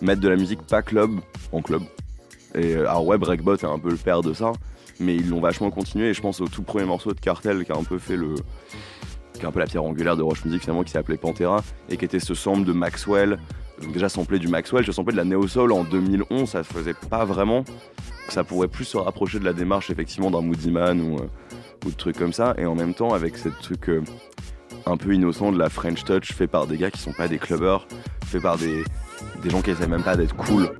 mettre 0.00 0.20
de 0.20 0.28
la 0.28 0.36
musique 0.36 0.62
pas 0.62 0.82
club 0.82 1.20
en 1.52 1.62
club. 1.62 1.82
Et 2.54 2.74
euh, 2.74 2.88
alors 2.88 3.06
ouais, 3.06 3.18
Breakbot 3.18 3.56
est 3.56 3.64
un 3.64 3.78
peu 3.78 3.90
le 3.90 3.96
père 3.96 4.22
de 4.22 4.32
ça, 4.32 4.52
mais 4.98 5.14
ils 5.14 5.28
l'ont 5.28 5.40
vachement 5.40 5.70
continué. 5.70 6.08
Et 6.08 6.14
je 6.14 6.20
pense 6.20 6.40
au 6.40 6.48
tout 6.48 6.62
premier 6.62 6.86
morceau 6.86 7.12
de 7.12 7.20
Cartel 7.20 7.64
qui 7.64 7.72
a 7.72 7.76
un 7.76 7.84
peu 7.84 7.98
fait 7.98 8.16
le, 8.16 8.34
qui 9.36 9.44
est 9.44 9.48
un 9.48 9.52
peu 9.52 9.60
la 9.60 9.66
pierre 9.66 9.84
angulaire 9.84 10.16
de 10.16 10.22
Roche 10.22 10.44
Music 10.44 10.62
finalement, 10.62 10.82
qui 10.82 10.92
s'appelait 10.92 11.16
Pantera 11.16 11.62
et 11.88 11.96
qui 11.96 12.04
était 12.04 12.20
ce 12.20 12.34
sample 12.34 12.64
de 12.64 12.72
Maxwell. 12.72 13.38
Donc 13.82 13.92
déjà 13.92 14.08
samplé 14.08 14.38
du 14.38 14.48
Maxwell, 14.48 14.84
je 14.84 14.92
samplé 14.92 15.12
de 15.12 15.18
la 15.18 15.24
Neo 15.24 15.46
Soul 15.46 15.72
en 15.72 15.84
2011, 15.84 16.48
ça 16.48 16.64
se 16.64 16.72
faisait 16.72 16.94
pas 16.94 17.24
vraiment. 17.24 17.64
Ça 18.28 18.42
pourrait 18.42 18.68
plus 18.68 18.84
se 18.84 18.96
rapprocher 18.96 19.38
de 19.38 19.44
la 19.44 19.52
démarche 19.52 19.90
effectivement 19.90 20.30
d'un 20.30 20.40
Moody 20.40 20.70
Man 20.70 21.00
ou, 21.00 21.16
euh, 21.16 21.28
ou 21.84 21.90
de 21.90 21.96
trucs 21.96 22.16
comme 22.16 22.32
ça. 22.32 22.54
Et 22.58 22.66
en 22.66 22.74
même 22.74 22.94
temps 22.94 23.12
avec 23.12 23.36
cette 23.36 23.58
truc 23.60 23.88
euh, 23.88 24.02
un 24.86 24.96
peu 24.96 25.12
innocent 25.14 25.52
de 25.52 25.58
la 25.58 25.68
French 25.68 26.04
Touch 26.04 26.32
fait 26.32 26.46
par 26.46 26.66
des 26.66 26.76
gars 26.76 26.90
qui 26.90 27.00
sont 27.00 27.12
pas 27.12 27.28
des 27.28 27.38
clubbers, 27.38 27.86
fait 28.24 28.40
par 28.40 28.56
des, 28.56 28.82
des 29.42 29.50
gens 29.50 29.60
qui 29.60 29.70
essaient 29.70 29.86
même 29.86 30.02
pas 30.02 30.16
d'être 30.16 30.36
cool. 30.36 30.70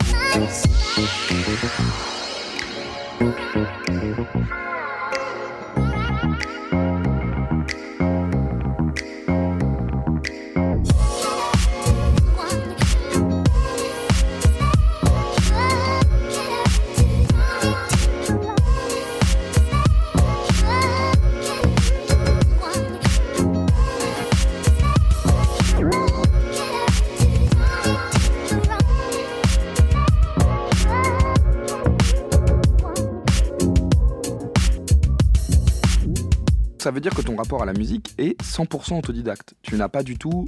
100% 38.57 38.99
autodidacte. 38.99 39.55
Tu 39.63 39.77
n'as 39.77 39.89
pas 39.89 40.03
du 40.03 40.17
tout 40.19 40.47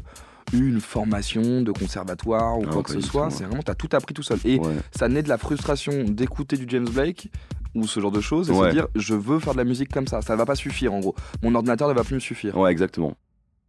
eu 0.55 0.69
une 0.69 0.81
formation 0.81 1.61
de 1.63 1.73
conservatoire 1.73 2.59
ou 2.59 2.63
Non, 2.65 2.71
quoi 2.71 2.83
que 2.83 2.91
ce 2.91 3.01
soit. 3.01 3.25
ouais. 3.27 3.31
C'est 3.31 3.45
vraiment, 3.45 3.63
tu 3.63 3.71
as 3.71 3.75
tout 3.75 3.89
appris 3.93 4.15
tout 4.15 4.23
seul. 4.23 4.39
Et 4.45 4.59
Ouais. 4.59 4.75
ça 4.97 5.09
naît 5.09 5.23
de 5.23 5.29
la 5.29 5.37
frustration 5.39 6.05
d'écouter 6.05 6.57
du 6.57 6.65
James 6.69 6.89
Blake 6.89 7.31
ou 7.75 7.87
ce 7.87 8.01
genre 8.01 8.11
de 8.11 8.21
choses 8.21 8.49
et 8.49 8.53
Ouais. 8.55 8.69
se 8.71 8.75
dire 8.75 8.89
je 8.95 9.15
veux 9.15 9.39
faire 9.39 9.53
de 9.53 9.59
la 9.59 9.65
musique 9.65 9.93
comme 9.93 10.07
ça. 10.07 10.23
Ça 10.23 10.37
va 10.37 10.47
pas 10.47 10.55
suffire 10.55 10.95
en 10.95 11.01
gros. 11.01 11.15
Mon 11.43 11.55
ordinateur 11.55 11.89
ne 11.89 11.93
va 11.95 12.03
plus 12.03 12.15
me 12.15 12.21
suffire. 12.21 12.57
Ouais, 12.57 12.73
exactement. 12.73 13.15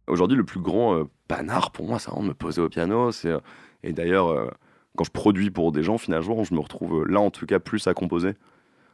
Aujourd'hui, 0.06 0.36
le 0.38 0.44
plus 0.44 0.60
grand 0.60 0.96
euh, 0.96 1.04
panard 1.28 1.70
pour 1.70 1.86
moi, 1.86 1.98
c'est 1.98 2.10
vraiment 2.10 2.22
de 2.24 2.28
me 2.28 2.34
poser 2.34 2.62
au 2.62 2.68
piano. 2.68 3.12
C'est 3.12 3.28
euh, 3.28 3.38
et 3.82 3.92
d'ailleurs, 3.92 4.28
euh, 4.28 4.48
quand 4.96 5.04
je 5.04 5.10
produis 5.10 5.50
pour 5.50 5.72
des 5.72 5.82
gens, 5.82 5.98
finalement, 5.98 6.42
je 6.44 6.54
me 6.54 6.60
retrouve 6.60 7.06
là, 7.06 7.20
en 7.20 7.30
tout 7.30 7.46
cas, 7.46 7.58
plus 7.60 7.86
à 7.86 7.94
composer 7.94 8.32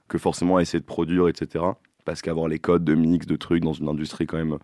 que 0.08 0.18
forcément 0.18 0.56
à 0.56 0.62
essayer 0.62 0.80
de 0.80 0.84
produire, 0.84 1.28
etc. 1.28 1.64
Parce 2.04 2.20
qu'avoir 2.20 2.48
les 2.48 2.58
codes 2.58 2.84
de 2.84 2.94
mix, 2.94 3.26
de 3.26 3.36
trucs 3.36 3.62
dans 3.64 3.72
une 3.72 3.88
industrie 3.88 4.26
quand 4.26 4.36
même 4.36 4.58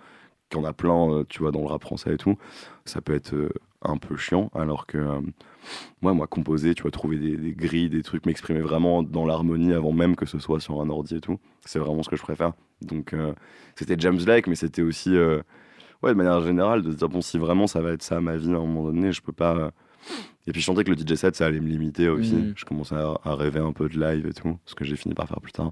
qui 0.53 0.59
en 0.59 0.65
a 0.65 0.73
plein, 0.73 1.11
euh, 1.11 1.25
tu 1.29 1.41
vois, 1.41 1.51
dans 1.51 1.61
le 1.61 1.67
rap 1.67 1.83
français 1.83 2.15
et 2.15 2.17
tout, 2.17 2.37
ça 2.85 3.01
peut 3.01 3.15
être 3.15 3.35
euh, 3.35 3.49
un 3.83 3.97
peu 3.97 4.17
chiant. 4.17 4.51
Alors 4.55 4.87
que 4.87 4.99
euh, 4.99 5.21
moi, 6.01 6.13
moi, 6.13 6.27
composer, 6.27 6.75
tu 6.75 6.83
vois, 6.83 6.91
trouver 6.91 7.17
des, 7.17 7.37
des 7.37 7.53
grilles, 7.53 7.89
des 7.89 8.03
trucs, 8.03 8.27
m'exprimer 8.27 8.61
vraiment 8.61 9.03
dans 9.03 9.25
l'harmonie 9.25 9.73
avant 9.73 9.93
même 9.93 10.17
que 10.17 10.27
ce 10.27 10.39
soit 10.39 10.61
sur 10.61 10.81
un 10.81 10.89
ordi 10.91 11.17
et 11.17 11.21
tout, 11.21 11.39
c'est 11.65 11.79
vraiment 11.79 12.03
ce 12.03 12.09
que 12.09 12.17
je 12.17 12.23
préfère. 12.23 12.53
Donc, 12.83 13.13
euh, 13.15 13.33
c'était 13.77 13.97
James 13.99 14.19
Blake, 14.23 14.47
mais 14.47 14.55
c'était 14.55 14.83
aussi, 14.83 15.17
euh, 15.17 15.41
ouais, 16.03 16.11
de 16.11 16.17
manière 16.17 16.41
générale, 16.43 16.83
de 16.83 16.91
se 16.93 16.97
dire, 16.97 17.09
bon, 17.09 17.21
si 17.21 17.39
vraiment 17.39 17.67
ça 17.67 17.81
va 17.81 17.93
être 17.93 18.03
ça 18.03 18.21
ma 18.21 18.37
vie 18.37 18.53
à 18.53 18.57
un 18.57 18.67
moment 18.67 18.85
donné, 18.85 19.13
je 19.13 19.23
peux 19.23 19.33
pas. 19.33 19.71
Et 20.47 20.53
puis, 20.53 20.61
je 20.61 20.67
sentais 20.67 20.85
que 20.85 20.91
le 20.91 20.97
DJ 20.97 21.15
set, 21.15 21.37
ça 21.37 21.47
allait 21.47 21.61
me 21.61 21.69
limiter 21.69 22.09
aussi. 22.09 22.35
Mhm. 22.35 22.55
Je 22.57 22.65
commençais 22.65 22.97
à, 22.97 23.15
à 23.25 23.35
rêver 23.35 23.61
un 23.61 23.73
peu 23.73 23.89
de 23.89 23.99
live 23.99 24.27
et 24.27 24.33
tout, 24.35 24.59
ce 24.67 24.75
que 24.75 24.85
j'ai 24.85 24.97
fini 24.97 25.15
par 25.15 25.29
faire 25.29 25.41
plus 25.41 25.53
tard. 25.53 25.71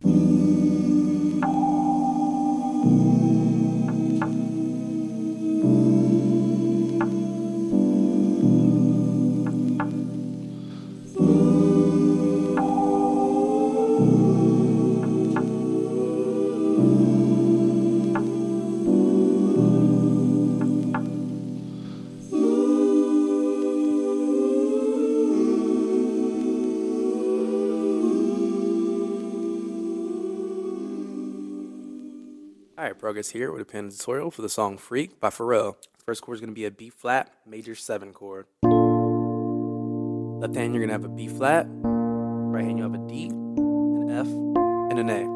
Progress 33.20 33.32
here 33.32 33.52
with 33.52 33.60
a 33.60 33.66
pen 33.66 33.90
tutorial 33.90 34.30
for 34.30 34.40
the 34.40 34.48
song 34.48 34.78
Freak 34.78 35.20
by 35.20 35.28
Pharrell. 35.28 35.76
First 36.06 36.22
chord 36.22 36.36
is 36.36 36.40
going 36.40 36.48
to 36.48 36.54
be 36.54 36.64
a 36.64 36.70
B 36.70 36.88
flat 36.88 37.30
major 37.46 37.74
7 37.74 38.14
chord. 38.14 38.46
Left 40.40 40.54
hand, 40.54 40.72
you're 40.72 40.80
going 40.80 40.88
to 40.88 40.94
have 40.94 41.04
a 41.04 41.08
B 41.10 41.28
flat. 41.28 41.66
Right 41.84 42.64
hand, 42.64 42.78
you 42.78 42.84
have 42.84 42.94
a 42.94 43.06
D, 43.06 43.26
an 43.26 44.08
F, 44.10 44.26
and 44.90 44.98
an 44.98 45.10
A. 45.10 45.26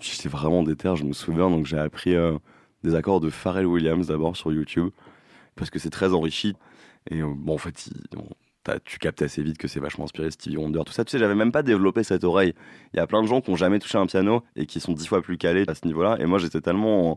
J'étais 0.00 0.28
vraiment 0.28 0.62
déter, 0.62 0.94
je 0.94 1.04
me 1.04 1.14
souviens, 1.14 1.48
donc 1.48 1.64
j'ai 1.64 1.78
appris 1.78 2.14
euh, 2.14 2.36
des 2.82 2.94
accords 2.94 3.20
de 3.20 3.30
Pharrell 3.30 3.64
Williams 3.64 4.08
d'abord 4.08 4.36
sur 4.36 4.52
YouTube, 4.52 4.90
parce 5.56 5.70
que 5.70 5.78
c'est 5.78 5.88
très 5.88 6.12
enrichi. 6.12 6.56
Et 7.10 7.22
euh, 7.22 7.32
bon, 7.34 7.54
en 7.54 7.58
fait, 7.58 7.86
il- 7.86 8.18
on- 8.18 8.28
tu 8.84 8.98
captes 8.98 9.22
assez 9.22 9.42
vite 9.42 9.58
que 9.58 9.68
c'est 9.68 9.80
vachement 9.80 10.04
inspiré 10.04 10.30
Stevie 10.30 10.56
Wonder, 10.56 10.80
tout 10.86 10.92
ça. 10.92 11.04
Tu 11.04 11.12
sais, 11.12 11.18
j'avais 11.18 11.34
même 11.34 11.52
pas 11.52 11.62
développé 11.62 12.02
cette 12.02 12.24
oreille. 12.24 12.54
Il 12.92 12.96
y 12.96 13.00
a 13.00 13.06
plein 13.06 13.22
de 13.22 13.26
gens 13.26 13.40
qui 13.40 13.50
ont 13.50 13.56
jamais 13.56 13.78
touché 13.78 13.98
un 13.98 14.06
piano 14.06 14.42
et 14.56 14.66
qui 14.66 14.80
sont 14.80 14.92
dix 14.92 15.06
fois 15.06 15.22
plus 15.22 15.36
calés 15.38 15.64
à 15.68 15.74
ce 15.74 15.86
niveau-là. 15.86 16.16
Et 16.20 16.26
moi, 16.26 16.38
j'étais 16.38 16.60
tellement. 16.60 17.12
en- 17.12 17.16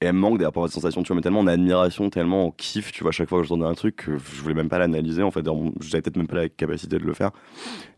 Et 0.00 0.06
elle 0.06 0.14
me 0.14 0.18
manque 0.20 0.38
d'avoir 0.38 0.66
de 0.66 0.72
sensation, 0.72 1.02
tu 1.02 1.08
vois, 1.08 1.16
mais 1.16 1.22
tellement 1.22 1.40
en 1.40 1.46
admiration, 1.46 2.10
tellement 2.10 2.46
en 2.46 2.50
kiff, 2.50 2.90
tu 2.90 3.02
vois, 3.04 3.10
à 3.10 3.12
chaque 3.12 3.28
fois 3.28 3.40
que 3.40 3.46
j'entendais 3.46 3.68
un 3.70 3.74
truc, 3.74 4.04
je 4.08 4.42
voulais 4.42 4.54
même 4.54 4.68
pas 4.68 4.78
l'analyser, 4.78 5.22
en 5.22 5.30
fait, 5.30 5.44
j'avais 5.80 6.02
peut-être 6.02 6.16
même 6.16 6.26
pas 6.26 6.34
la 6.36 6.48
capacité 6.48 6.98
de 6.98 7.04
le 7.04 7.14
faire. 7.14 7.30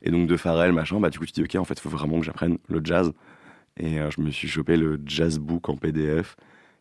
Et 0.02 0.10
donc, 0.10 0.26
de 0.28 0.36
Pharrell, 0.36 0.72
machin, 0.72 1.00
bah, 1.00 1.08
du 1.08 1.18
coup, 1.18 1.24
tu 1.24 1.32
dis, 1.32 1.42
ok, 1.42 1.54
en 1.56 1.64
fait, 1.64 1.80
faut 1.80 1.88
vraiment 1.88 2.18
que 2.18 2.24
j'apprenne 2.26 2.58
le 2.68 2.80
jazz. 2.84 3.12
Et 3.78 4.00
euh, 4.00 4.10
je 4.10 4.20
me 4.20 4.30
suis 4.30 4.48
chopé 4.48 4.76
le 4.76 5.00
jazz 5.06 5.38
book 5.38 5.68
en 5.70 5.76
PDF. 5.76 6.36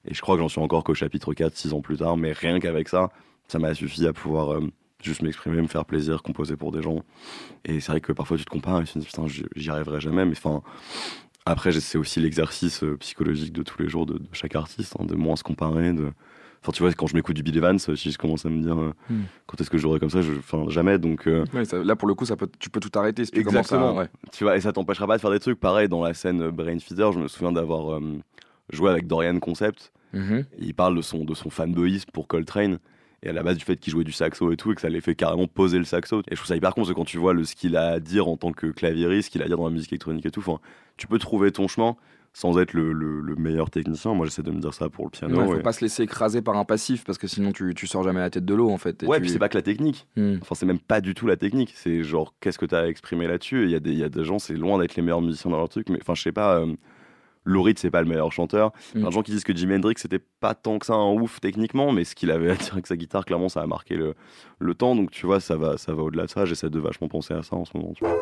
Et 0.06 0.14
je 0.14 0.22
crois 0.22 0.36
que 0.36 0.42
j'en 0.42 0.50
suis 0.50 0.60
encore 0.62 0.84
qu'au 0.84 0.94
chapitre 0.94 1.34
4, 1.34 1.56
6 1.56 1.72
ans 1.74 1.82
plus 1.82 1.98
tard. 1.98 2.18
Mais 2.18 2.34
rien 2.34 2.60
qu'avec 2.60 2.90
ça, 2.90 3.10
ça 3.48 3.60
m'a 3.60 3.74
suffi 3.74 4.06
à 4.06 4.12
pouvoir 4.14 4.52
euh, 4.56 4.70
juste 5.04 5.22
m'exprimer, 5.22 5.62
me 5.62 5.68
faire 5.68 5.86
plaisir, 5.86 6.24
composer 6.24 6.56
pour 6.56 6.72
des 6.72 6.82
gens. 6.82 7.04
Et 7.66 7.80
c'est 7.80 7.92
vrai 7.92 8.02
que 8.02 8.12
parfois 8.12 8.38
tu 8.38 8.46
te 8.46 8.50
compares 8.50 8.82
et 8.82 8.86
tu 8.86 8.94
te 8.94 9.00
dis 9.00 9.06
putain, 9.06 9.26
j'y 9.56 9.70
arriverai 9.70 10.00
jamais. 10.02 10.26
Mais 10.26 10.36
enfin, 10.38 10.62
après, 11.46 11.72
c'est 11.74 11.98
aussi 11.98 12.20
l'exercice 12.20 12.84
euh, 12.84 12.98
psychologique 12.98 13.52
de 13.54 13.64
tous 13.64 13.82
les 13.82 13.90
jours 13.90 14.06
de, 14.06 14.14
de 14.14 14.28
chaque 14.32 14.56
artiste, 14.56 14.96
hein, 15.00 15.06
de 15.06 15.16
moins 15.16 15.36
se 15.36 15.44
comparer. 15.44 15.92
De... 15.92 16.12
Enfin, 16.62 16.72
tu 16.72 16.82
vois, 16.82 16.94
quand 16.94 17.08
je 17.08 17.16
m'écoute 17.16 17.36
du 17.36 17.44
Bill 17.44 17.58
Evans, 17.58 17.78
si 17.78 18.12
je 18.12 18.18
commence 18.18 18.46
à 18.46 18.50
me 18.50 18.62
dire 18.62 18.80
euh, 18.80 18.94
Hmm. 19.10 19.24
quand 19.48 19.60
est-ce 19.60 19.70
que 19.70 19.78
j'aurai 19.78 20.00
comme 20.00 20.10
ça, 20.10 20.22
je... 20.22 20.32
enfin, 20.32 20.66
jamais. 20.70 20.98
Donc. 20.98 21.28
euh, 21.28 21.44
Ouais, 21.54 21.66
ça- 21.66 21.84
là, 21.84 21.98
pour 21.98 22.08
le 22.08 22.16
coup, 22.16 22.26
ça 22.26 22.38
peut, 22.38 22.48
tu 22.60 22.70
peux 22.70 22.80
tout 22.80 22.98
arrêter 22.98 23.26
si 23.26 23.32
tu 23.32 23.40
Exactement. 23.42 23.82
commences 23.82 23.98
à. 23.98 24.02
ouais. 24.04 24.10
Tu 24.32 24.46
vois, 24.46 24.56
et 24.56 24.62
ça 24.62 24.72
t'empêchera 24.72 25.06
pas 25.06 25.18
de 25.18 25.22
faire 25.22 25.32
des 25.32 25.40
trucs. 25.40 25.60
Pareil, 25.60 25.90
dans 25.90 26.02
la 26.02 26.14
scène 26.14 26.50
Brain 26.50 26.80
Feeder, 26.80 27.12
je 27.12 27.20
me 27.20 27.28
souviens 27.28 27.52
d'avoir 27.52 27.96
euh, 27.96 28.20
joué 28.72 28.90
avec 28.90 29.08
Dorian 29.08 29.38
Concept. 29.40 29.92
Mhm. 30.14 30.46
Et 30.60 30.66
il 30.68 30.74
parle 30.74 30.96
de 30.96 31.02
son, 31.02 31.26
de 31.26 31.34
son 31.34 31.50
fanboyisme 31.50 32.10
pour 32.14 32.28
Coltrane. 32.30 32.80
Et 33.24 33.30
à 33.30 33.34
la 33.34 33.42
base 33.42 33.58
du 33.58 33.64
fait 33.66 33.78
qu'il 33.78 33.92
jouait 33.92 34.04
du 34.04 34.12
saxo 34.12 34.52
et 34.52 34.58
tout, 34.58 34.72
et 34.72 34.76
que 34.76 34.82
ça 34.82 34.90
l'ait 34.90 35.02
fait 35.02 35.16
carrément 35.16 35.48
poser 35.48 35.78
le 35.80 35.86
saxo. 35.86 36.20
Et 36.22 36.32
je 36.32 36.36
trouve 36.36 36.48
ça 36.48 36.56
hyper 36.56 36.74
con, 36.76 36.82
parce 36.82 36.90
que 36.90 36.94
quand 36.96 37.06
tu 37.06 37.18
vois 37.18 37.34
le, 37.34 37.44
ce 37.46 37.56
qu'il 37.56 37.76
a 37.78 37.88
à 37.94 38.00
dire 38.00 38.28
en 38.28 38.36
tant 38.38 38.52
que 38.52 38.68
claviériste, 38.68 39.28
ce 39.28 39.32
qu'il 39.32 39.42
a 39.42 39.46
à 39.46 39.48
dire 39.48 39.58
dans 39.58 39.66
la 39.66 39.72
musique 39.72 39.92
électronique 39.94 40.26
et 40.26 40.32
tout, 40.32 40.44
tu 40.98 41.08
peux 41.08 41.18
trouver 41.20 41.52
ton 41.52 41.68
chemin 41.68 41.96
sans 42.36 42.58
être 42.60 42.74
le, 42.74 42.94
le- 42.94 43.22
le 43.22 43.36
meilleur 43.36 43.70
technicien. 43.70 44.14
Moi, 44.16 44.26
j'essaie 44.26 44.42
de 44.42 44.50
me 44.50 44.60
dire 44.60 44.74
ça 44.74 44.90
pour 44.90 45.06
le 45.06 45.12
piano. 45.12 45.40
Ouais, 45.40 45.46
faut 45.46 45.56
et- 45.60 45.62
pas 45.62 45.72
se 45.72 45.82
laisser 45.82 46.02
écraser 46.04 46.42
par 46.42 46.58
un 46.58 46.66
passif 46.66 47.04
parce 47.06 47.20
que 47.20 47.28
sinon 47.28 47.52
tu, 47.52 47.74
tu 47.76 47.86
sors 47.86 48.02
jamais 48.04 48.20
la 48.22 48.32
tête 48.32 48.44
de 48.44 48.56
l'eau 48.56 48.72
en 48.72 48.80
fait. 48.80 49.04
et 49.04 49.06
Ouais, 49.06 49.18
tu- 49.18 49.22
puis 49.22 49.30
c'est 49.32 49.38
pas 49.40 49.50
que 49.50 49.58
la 49.58 49.62
technique. 49.62 50.08
Hmm. 50.18 50.38
Enfin, 50.42 50.56
c'est 50.56 50.66
même 50.66 50.80
pas 50.80 51.00
du 51.00 51.14
tout 51.14 51.28
la 51.28 51.38
technique. 51.38 51.72
C'est 51.76 52.04
genre, 52.04 52.34
qu'est-ce 52.40 52.58
que 52.58 52.66
tu 52.66 52.74
as 52.74 52.80
à 52.80 52.88
exprimer 52.88 53.28
là-dessus? 53.28 53.66
Il 53.66 53.70
y, 53.70 53.76
a 53.76 53.80
des- 53.80 53.92
il 53.92 54.00
y 54.00 54.04
a 54.04 54.10
des 54.10 54.24
gens, 54.24 54.40
c'est 54.40 54.56
loin 54.56 54.80
d'être 54.80 54.96
les 54.96 55.04
meilleurs 55.04 55.22
musiciens 55.22 55.52
dans 55.52 55.58
leur 55.60 55.70
truc. 55.70 55.90
Mais 55.90 56.00
enfin, 56.02 56.16
je 56.16 56.24
sais 56.24 56.32
pas, 56.32 56.58
euh, 56.60 56.74
Laurie, 57.46 57.74
c'est 57.78 57.92
pas 57.92 58.02
le 58.02 58.08
meilleur 58.08 58.32
chanteur. 58.32 58.72
Mm. 58.96 59.00
Plein 59.00 59.10
de 59.10 59.14
gens 59.14 59.22
qui 59.22 59.32
disent 59.32 59.44
que 59.44 59.56
Jimi 59.56 59.76
Hendrix, 59.76 59.96
c'était 59.98 60.20
pas 60.20 60.56
tant 60.56 60.80
que 60.80 60.86
ça 60.86 60.94
un 60.94 61.14
ouf 61.14 61.40
techniquement, 61.40 61.92
mais 61.92 62.04
ce 62.04 62.16
qu'il 62.16 62.32
avait 62.32 62.52
à 62.52 62.56
dire 62.56 62.74
avec 62.74 62.88
sa 62.88 62.96
guitare, 62.96 63.26
clairement, 63.26 63.50
ça 63.50 63.62
a 63.62 63.68
marqué 63.68 63.96
le, 63.96 64.16
le 64.60 64.76
temps. 64.76 64.96
Donc, 64.96 65.12
tu 65.12 65.26
vois, 65.26 65.40
ça 65.40 65.56
va, 65.58 65.78
ça 65.78 65.94
va 65.94 66.04
au-delà 66.04 66.26
de 66.26 66.30
ça. 66.30 66.46
J'essaie 66.46 66.70
de 66.70 66.80
vachement 66.80 67.08
penser 67.08 67.34
à 67.34 67.44
ça 67.44 67.56
en 67.56 67.66
ce 67.66 67.78
moment. 67.78 67.94
tu 67.94 68.04
vois. 68.06 68.18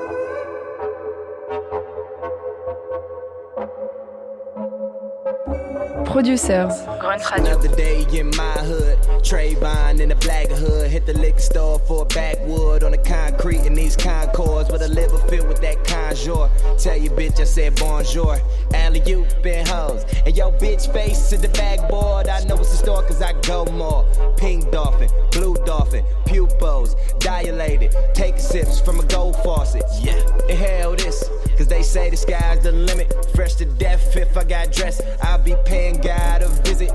Producers. 6.12 6.74
Grunt 7.00 7.32
Radio. 7.32 7.46
Another 7.46 7.76
day 7.76 8.06
in 8.12 8.28
my 8.36 8.58
hood. 8.60 8.98
Trayvon 9.24 10.02
in 10.02 10.10
the 10.10 10.16
black 10.16 10.50
hood. 10.50 10.92
Hit 10.92 11.06
the 11.06 11.14
liquor 11.14 11.40
store 11.40 11.80
for 11.80 12.02
a 12.02 12.06
backwood 12.06 12.84
on 12.84 12.92
the 12.92 12.98
concrete 12.98 13.66
in 13.66 13.74
these 13.74 13.96
Concords 13.96 14.70
with 14.70 14.82
a 14.82 14.90
liver 14.90 15.18
filled 15.30 15.48
with 15.48 15.62
that 15.62 15.84
conjure. 15.86 16.50
Tell 16.78 16.98
you, 16.98 17.10
bitch, 17.12 17.40
I 17.40 17.46
said 17.46 17.76
bonjour. 17.78 18.38
Alley 18.74 19.02
you 19.06 19.26
been 19.42 19.66
hoes. 19.66 20.04
And 20.26 20.36
yo, 20.36 20.52
bitch 20.52 20.92
face 20.92 21.30
to 21.30 21.38
the 21.38 21.50
backboard. 21.50 22.28
I 22.28 22.44
know 22.44 22.58
it's 22.58 22.74
a 22.74 22.78
store 22.78 23.04
cause 23.04 23.22
I 23.22 23.32
go 23.42 23.64
more. 23.66 24.06
Pink 24.38 24.70
dolphin, 24.70 25.10
blue 25.32 25.56
dolphin, 25.66 26.04
pupils 26.26 26.96
dilated. 27.20 27.96
Take 28.14 28.38
sips 28.38 28.82
from 28.82 29.00
a 29.00 29.06
gold 29.06 29.38
faucet. 29.38 29.84
Yeah. 30.02 30.20
Inhale 30.50 30.96
this. 30.98 31.30
Cause 31.62 31.68
they 31.68 31.84
say 31.84 32.10
the 32.10 32.18
sky's 32.18 32.58
the 32.62 32.72
limit. 32.72 33.14
Fresh 33.36 33.54
to 33.58 33.66
death 33.66 34.18
if 34.18 34.36
I 34.36 34.44
got 34.44 34.72
dressed. 34.72 35.04
I'll 35.22 35.38
be 35.38 35.56
paying 35.64 36.02
God 36.02 36.42
a 36.42 36.48
visit. 36.64 36.90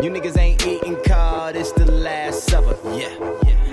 You 0.00 0.08
niggas 0.08 0.38
ain't 0.38 0.64
eating 0.64 0.96
card, 1.04 1.56
it's 1.56 1.72
the 1.72 1.90
last 1.90 2.44
supper. 2.44 2.76
Yeah. 2.94 3.10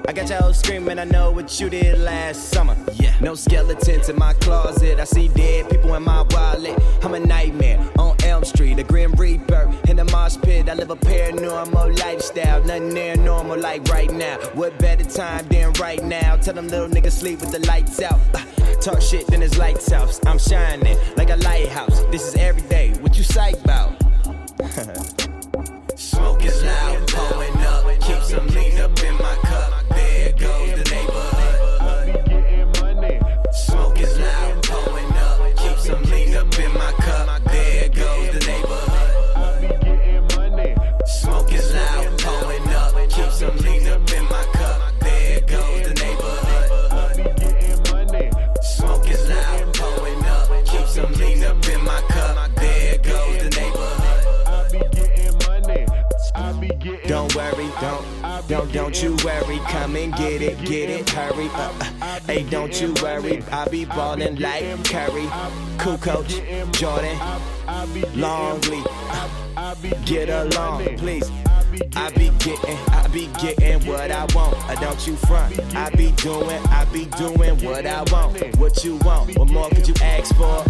I 0.08 0.12
got 0.12 0.32
y'all 0.32 0.52
screaming, 0.52 0.98
I 0.98 1.04
know 1.04 1.30
what 1.30 1.60
you 1.60 1.70
did 1.70 2.00
last 2.00 2.50
summer. 2.50 2.76
Yeah. 2.96 3.14
No 3.22 3.36
skeletons 3.36 4.10
in 4.10 4.18
my 4.18 4.34
closet. 4.34 5.00
I 5.00 5.04
see 5.04 5.28
dead 5.28 5.70
people 5.70 5.94
in 5.94 6.02
my 6.02 6.24
wallet. 6.32 6.82
I'm 7.04 7.14
a 7.14 7.20
nightmare 7.20 7.80
on 8.00 8.18
Elm 8.24 8.44
Street, 8.46 8.80
a 8.80 8.84
grim 8.84 9.12
reaper 9.12 9.72
in 9.88 9.98
the 9.98 10.06
mosh 10.06 10.38
pit. 10.42 10.70
I 10.70 10.74
live 10.74 10.90
a 10.90 10.96
paranormal 10.96 12.00
lifestyle, 12.00 12.64
nothing 12.64 12.96
near 12.96 13.16
normal 13.16 13.60
like 13.60 13.88
right 13.90 14.12
now. 14.12 14.38
What 14.56 14.76
better 14.80 15.06
time 15.06 15.48
than 15.50 15.72
right 15.74 16.04
now? 16.04 16.38
Tell 16.38 16.56
them 16.56 16.68
little 16.68 16.90
niggas 16.90 17.12
sleep 17.12 17.42
with 17.42 17.52
the 17.52 17.60
lights 17.68 18.02
out. 18.02 18.20
Uh, 18.34 18.44
talk 18.84 19.02
shit, 19.02 19.26
then 19.28 19.42
it's 19.42 19.58
lights 19.58 19.94
out. 19.94 20.20
I'm 20.28 20.38
shining 20.38 20.98
like 21.16 21.30
a 21.30 21.38
lighthouse. 21.38 22.04
This 22.12 22.28
is 22.28 22.36
every 22.36 22.64
day. 22.64 22.92
What 23.00 23.18
you 23.18 23.24
psych 23.24 23.56
about? 23.64 23.96
Smoke 25.98 26.44
is 26.44 26.62
loud, 26.64 27.08
pulling 27.08 27.58
up. 27.66 27.86
Keep 28.02 28.22
some 28.24 28.48
lean 28.48 28.80
up 28.82 28.94
don't, 58.48 58.72
don't, 58.72 59.02
you 59.02 59.16
worry. 59.24 59.60
Come 59.70 59.96
and 59.96 60.14
get 60.16 60.42
it, 60.42 60.58
get 60.66 60.90
it, 60.90 61.10
hurry. 61.10 61.50
Uh, 61.54 62.20
hey, 62.28 62.44
don't 62.44 62.80
you 62.82 62.94
worry. 63.02 63.44
I 63.52 63.68
be 63.68 63.86
ballin' 63.86 64.40
like 64.40 64.64
Curry, 64.86 65.28
cool 65.78 65.98
coach, 65.98 66.42
Jordan, 66.72 67.18
Longley. 68.16 68.84
Get 70.06 70.30
along, 70.30 70.98
please. 70.98 71.30
I 71.96 72.12
be 72.12 72.30
getting, 72.40 72.78
I 72.90 73.08
be 73.08 73.28
getting 73.42 73.88
what 73.88 74.12
I 74.12 74.26
want. 74.36 74.56
Uh, 74.70 74.76
don't 74.76 75.08
you 75.08 75.16
front? 75.16 75.60
I 75.76 75.90
be 75.92 76.12
doing, 76.12 76.62
I 76.68 76.86
be 76.94 77.06
doing 77.18 77.64
what 77.64 77.86
I 77.86 78.04
want. 78.12 78.58
What 78.58 78.84
you 78.84 78.98
want? 78.98 79.36
What 79.38 79.50
more 79.50 79.70
could 79.70 79.88
you 79.88 79.96
ask 80.02 80.36
for? 80.36 80.62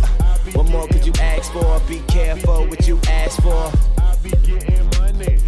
What 0.54 0.70
more 0.70 0.88
could 0.88 1.06
you 1.06 1.14
ask 1.20 1.52
for? 1.52 1.80
Be 1.90 2.00
careful 2.08 2.68
what 2.68 2.88
you 2.88 3.00
ask 3.08 3.42
for. 3.42 3.72
I 3.98 4.16
be 4.24 4.30
getting 4.46 4.90
money, 4.98 5.40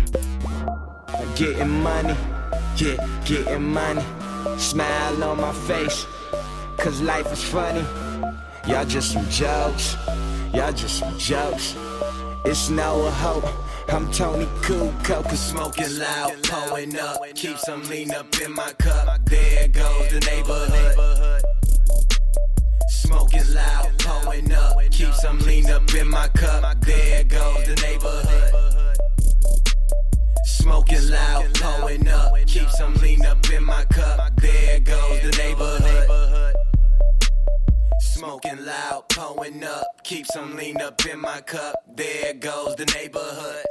yeah, 2.77 3.21
getting 3.25 3.63
money. 3.63 4.03
Smile 4.57 5.23
on 5.23 5.41
my 5.41 5.51
face, 5.51 6.05
cause 6.77 7.01
life 7.01 7.31
is 7.31 7.43
funny. 7.43 7.83
Y'all 8.67 8.85
just 8.85 9.11
some 9.11 9.27
jokes, 9.29 9.97
y'all 10.53 10.71
just 10.71 10.99
some 10.99 11.17
jokes. 11.17 11.75
It's 12.45 12.69
no 12.69 13.05
a 13.05 13.11
hope. 13.11 13.45
I'm 13.89 14.11
Tony 14.11 14.45
Kukoc, 14.61 15.23
cause 15.25 15.39
smoking 15.39 15.99
loud, 15.99 16.41
pulling 16.43 16.97
up. 16.97 17.17
Keep 17.35 17.57
some 17.57 17.83
lean 17.89 18.11
up 18.13 18.27
in 18.41 18.53
my 18.53 18.71
cup. 18.79 19.19
There 19.25 19.67
goes 19.67 20.09
the 20.09 20.19
neighborhood. 20.21 21.41
Smoking 22.89 23.53
loud, 23.53 23.91
pulling 23.99 24.51
up. 24.53 24.77
Keep 24.91 25.13
some 25.13 25.39
lean 25.39 25.69
up 25.69 25.93
in 25.93 26.07
my 26.07 26.27
cup. 26.29 26.81
There 26.81 27.23
goes 27.25 27.65
the 27.65 27.75
neighborhood. 27.81 28.64
Smoking 30.45 31.09
loud, 31.09 31.53
pulling 31.55 32.07
up. 32.07 32.33
Keep 32.45 32.69
some 32.69 32.93
lean 32.95 33.25
up 33.25 33.49
in 33.51 33.63
my 33.63 33.83
cup. 33.85 34.35
There 34.37 34.79
goes 34.79 35.21
the 35.21 35.31
neighborhood. 35.37 36.53
Smoking 37.99 38.63
loud, 38.63 39.09
pulling 39.09 39.63
up. 39.63 39.87
Keep 40.03 40.27
some 40.27 40.55
lean 40.55 40.79
up 40.81 41.03
in 41.05 41.19
my 41.19 41.41
cup. 41.41 41.75
There 41.95 42.33
goes 42.35 42.75
the 42.75 42.85
neighborhood. 42.85 43.65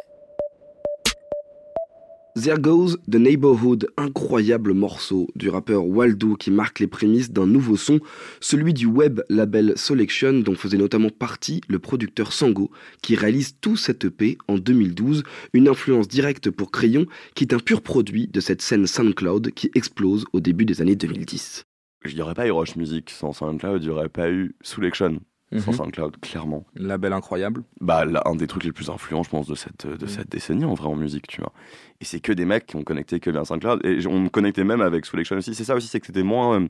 There 2.36 2.58
Goes 2.58 2.96
The 3.08 3.14
Neighborhood, 3.14 3.86
incroyable 3.96 4.74
morceau 4.74 5.28
du 5.36 5.48
rappeur 5.48 5.86
Waldo 5.86 6.34
qui 6.34 6.50
marque 6.50 6.80
les 6.80 6.88
prémices 6.88 7.30
d'un 7.30 7.46
nouveau 7.46 7.76
son, 7.76 8.00
celui 8.40 8.74
du 8.74 8.86
web 8.86 9.20
label 9.28 9.74
Selection 9.76 10.40
dont 10.40 10.56
faisait 10.56 10.76
notamment 10.76 11.10
partie 11.10 11.60
le 11.68 11.78
producteur 11.78 12.32
Sango 12.32 12.72
qui 13.02 13.14
réalise 13.14 13.56
tout 13.60 13.76
cet 13.76 14.04
EP 14.04 14.36
en 14.48 14.58
2012, 14.58 15.22
une 15.52 15.68
influence 15.68 16.08
directe 16.08 16.50
pour 16.50 16.72
Crayon 16.72 17.06
qui 17.36 17.44
est 17.44 17.54
un 17.54 17.60
pur 17.60 17.82
produit 17.82 18.26
de 18.26 18.40
cette 18.40 18.62
scène 18.62 18.88
SoundCloud 18.88 19.52
qui 19.52 19.70
explose 19.76 20.24
au 20.32 20.40
début 20.40 20.64
des 20.64 20.82
années 20.82 20.96
2010. 20.96 21.62
Il 22.04 22.16
n'y 22.16 22.34
pas 22.34 22.48
eu 22.48 22.50
Rush 22.50 22.74
Music 22.74 23.10
sans 23.10 23.32
SoundCloud, 23.32 23.80
il 23.80 23.86
n'y 23.86 23.94
aurait 23.94 24.08
pas 24.08 24.28
eu 24.28 24.56
Selection 24.60 25.20
sans 25.60 25.70
Mhm. 25.70 25.76
SoundCloud, 25.76 26.20
clairement. 26.20 26.64
Label 26.74 27.12
incroyable. 27.12 27.62
Bah, 27.80 28.04
là, 28.04 28.22
un 28.26 28.34
des 28.34 28.46
trucs 28.46 28.64
les 28.64 28.72
plus 28.72 28.90
influents, 28.90 29.22
je 29.22 29.30
pense, 29.30 29.46
de 29.46 29.54
cette, 29.54 29.86
de 29.86 30.06
cette 30.06 30.28
décennie 30.30 30.64
en 30.64 30.74
vrai 30.74 30.88
en 30.88 30.96
musique, 30.96 31.26
tu 31.28 31.40
vois. 31.40 31.52
Et 32.00 32.04
c'est 32.04 32.20
que 32.20 32.32
des 32.32 32.44
mecs 32.44 32.66
qui 32.66 32.76
ont 32.76 32.82
connecté 32.82 33.20
que 33.20 33.30
bien 33.30 33.44
SoundCloud. 33.44 33.84
Et 33.84 34.06
on 34.06 34.18
me 34.20 34.28
connectait 34.28 34.64
même 34.64 34.80
avec 34.80 35.06
Selection 35.06 35.36
aussi. 35.36 35.54
C'est 35.54 35.64
ça 35.64 35.74
aussi, 35.74 35.86
c'est 35.88 36.00
que 36.00 36.06
c'était 36.06 36.22
moins. 36.24 36.60
euh, 36.60 36.68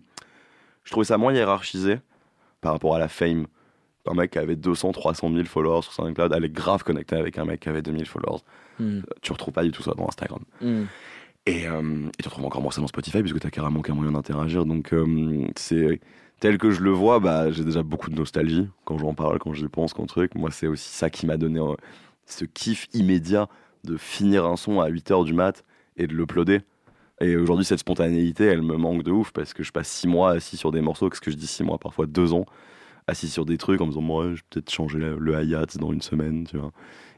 je 0.85 0.90
trouvais 0.90 1.07
ça 1.07 1.16
moins 1.18 1.33
hiérarchisé 1.33 1.99
par 2.61 2.73
rapport 2.73 2.94
à 2.94 2.99
la 2.99 3.09
fame. 3.09 3.47
Un 4.07 4.12
mec 4.14 4.33
qui 4.33 4.38
avait 4.38 4.57
200, 4.57 4.92
300 4.92 5.33
000 5.33 5.44
followers 5.47 5.81
sur 5.83 5.92
SoundCloud 5.94 6.31
allait 6.35 6.51
grave 6.51 6.83
connecter 6.85 7.16
avec 7.16 7.38
un 7.38 7.47
mec 7.47 7.61
qui 7.61 7.70
avait 7.70 7.81
2000 7.81 8.05
followers. 8.05 8.40
Mm. 8.79 8.85
Euh, 8.99 9.03
Tu 9.23 9.33
retrouves 9.33 9.55
pas 9.55 9.62
du 9.64 9.70
tout 9.70 9.83
ça 9.83 9.92
dans 9.97 10.07
Instagram. 10.07 10.40
Mm. 10.61 10.83
Et, 11.47 11.66
euh, 11.68 12.09
et 12.18 12.23
tu 12.23 12.29
retrouves 12.29 12.44
encore 12.44 12.61
moins 12.62 12.70
ça 12.70 12.81
dans 12.83 12.87
Spotify 12.87 13.20
puisque 13.23 13.40
tu 13.40 13.47
as 13.47 13.51
carrément 13.51 13.81
aucun 13.81 13.94
moyen 13.94 14.12
d'interagir. 14.12 14.66
Donc 14.66 14.92
euh, 14.92 15.47
c'est 15.57 16.01
tel 16.44 16.59
que 16.59 16.70
je 16.70 16.83
le 16.83 16.90
vois, 16.90 17.20
bah, 17.20 17.50
j'ai 17.50 17.64
déjà 17.64 17.83
beaucoup 17.83 18.11
de 18.11 18.16
nostalgie 18.16 18.68
quand 18.85 18.98
j'en 18.98 19.14
parle, 19.14 19.38
quand 19.38 19.54
j'y 19.54 19.66
pense, 19.66 19.94
quand 19.94 20.04
truc. 20.04 20.35
Moi, 20.35 20.50
c'est 20.50 20.66
aussi 20.66 20.90
ça 20.90 21.09
qui 21.09 21.24
m'a 21.24 21.38
donné 21.38 21.59
euh, 21.59 21.72
ce 22.26 22.44
kiff 22.44 22.87
immédiat 22.92 23.48
de 23.85 23.96
finir 23.96 24.44
un 24.44 24.57
son 24.57 24.78
à 24.78 24.90
8h 24.90 25.24
du 25.24 25.33
mat 25.33 25.64
et 25.96 26.07
de 26.07 26.12
l'uploader. 26.12 26.61
Et 27.22 27.35
aujourd'hui, 27.37 27.64
cette 27.64 27.78
spontanéité, 27.78 28.44
elle 28.44 28.61
me 28.61 28.76
manque 28.76 29.04
de 29.04 29.11
ouf 29.11 29.33
parce 29.33 29.54
que 29.54 29.62
je 29.62 29.72
passe 29.72 29.88
6 29.88 30.07
mois 30.07 30.33
assis 30.33 30.59
sur 30.59 30.70
des 30.70 30.83
morceaux, 30.83 31.09
qu'est-ce 31.09 31.22
que 31.22 31.30
je 31.30 31.37
dis 31.37 31.46
6 31.46 31.64
mois, 31.64 31.78
parfois 31.78 32.04
2 32.04 32.35
ans, 32.35 32.44
assis 33.07 33.30
sur 33.30 33.46
des 33.46 33.57
trucs 33.57 33.80
en 33.80 33.87
me 33.87 33.92
disant, 33.92 34.02
moi, 34.02 34.26
je 34.26 34.35
vais 34.35 34.40
peut-être 34.50 34.70
changer 34.70 34.98
le, 34.98 35.16
le 35.18 35.42
hi-hat 35.42 35.78
dans 35.80 35.94
une 35.94 36.02
semaine, 36.02 36.46
tu 36.46 36.59
vois. 36.59 36.72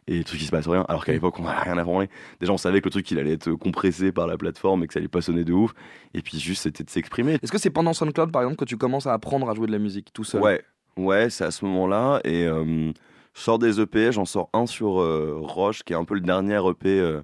Et 0.09 0.19
le 0.19 0.25
truc, 0.25 0.41
il 0.41 0.45
se 0.45 0.51
passe 0.53 0.69
rien. 0.69 0.85
Alors 0.89 1.05
qu'à 1.05 1.13
l'époque, 1.13 1.39
on 1.41 1.43
n'avait 1.43 1.63
rien 1.63 1.79
à 1.79 1.83
branler. 1.85 2.09
Déjà, 2.39 2.53
on 2.53 2.59
savait 2.59 2.81
que 2.81 2.87
le 2.87 2.93
truc, 2.93 3.11
il 3.11 3.19
allait 3.19 3.33
être 3.33 3.53
compressé 3.53 4.13
par 4.13 4.27
la 4.29 4.37
plateforme 4.37 4.85
et 4.85 4.87
que 4.87 4.93
ça 4.93 5.01
allait 5.01 5.09
pas 5.09 5.21
sonner 5.21 5.45
de 5.45 5.53
ouf. 5.53 5.75
Et 6.15 6.23
puis, 6.23 6.39
juste, 6.39 6.63
c'était 6.63 6.85
de 6.85 6.91
s'exprimer. 6.91 7.39
Est-ce 7.43 7.51
que 7.51 7.59
c'est 7.59 7.71
pendant 7.71 7.93
SoundCloud 7.93 8.31
par 8.31 8.43
exemple 8.43 8.57
que 8.57 8.65
tu 8.65 8.77
commences 8.77 9.07
à 9.07 9.13
apprendre 9.13 9.51
à 9.51 9.55
jouer 9.55 9.67
de 9.67 9.73
la 9.73 9.79
musique 9.79 10.13
tout 10.13 10.23
seul? 10.23 10.41
Ouais, 10.41 10.63
ouais, 10.97 11.29
c'est 11.29 11.45
à 11.45 11.51
ce 11.51 11.65
moment-là. 11.65 12.21
Et 12.23 12.45
euh, 12.47 12.93
je 13.35 13.41
sors 13.41 13.59
des 13.59 13.81
EP, 13.81 14.13
j'en 14.13 14.25
sors 14.25 14.49
un 14.53 14.67
sur 14.67 15.01
euh, 15.01 15.35
Roche, 15.41 15.83
qui 15.83 15.93
est 15.93 15.97
un 15.97 16.05
peu 16.05 16.15
le 16.15 16.21
dernier 16.21 16.61
EP 16.69 17.01
euh, 17.01 17.23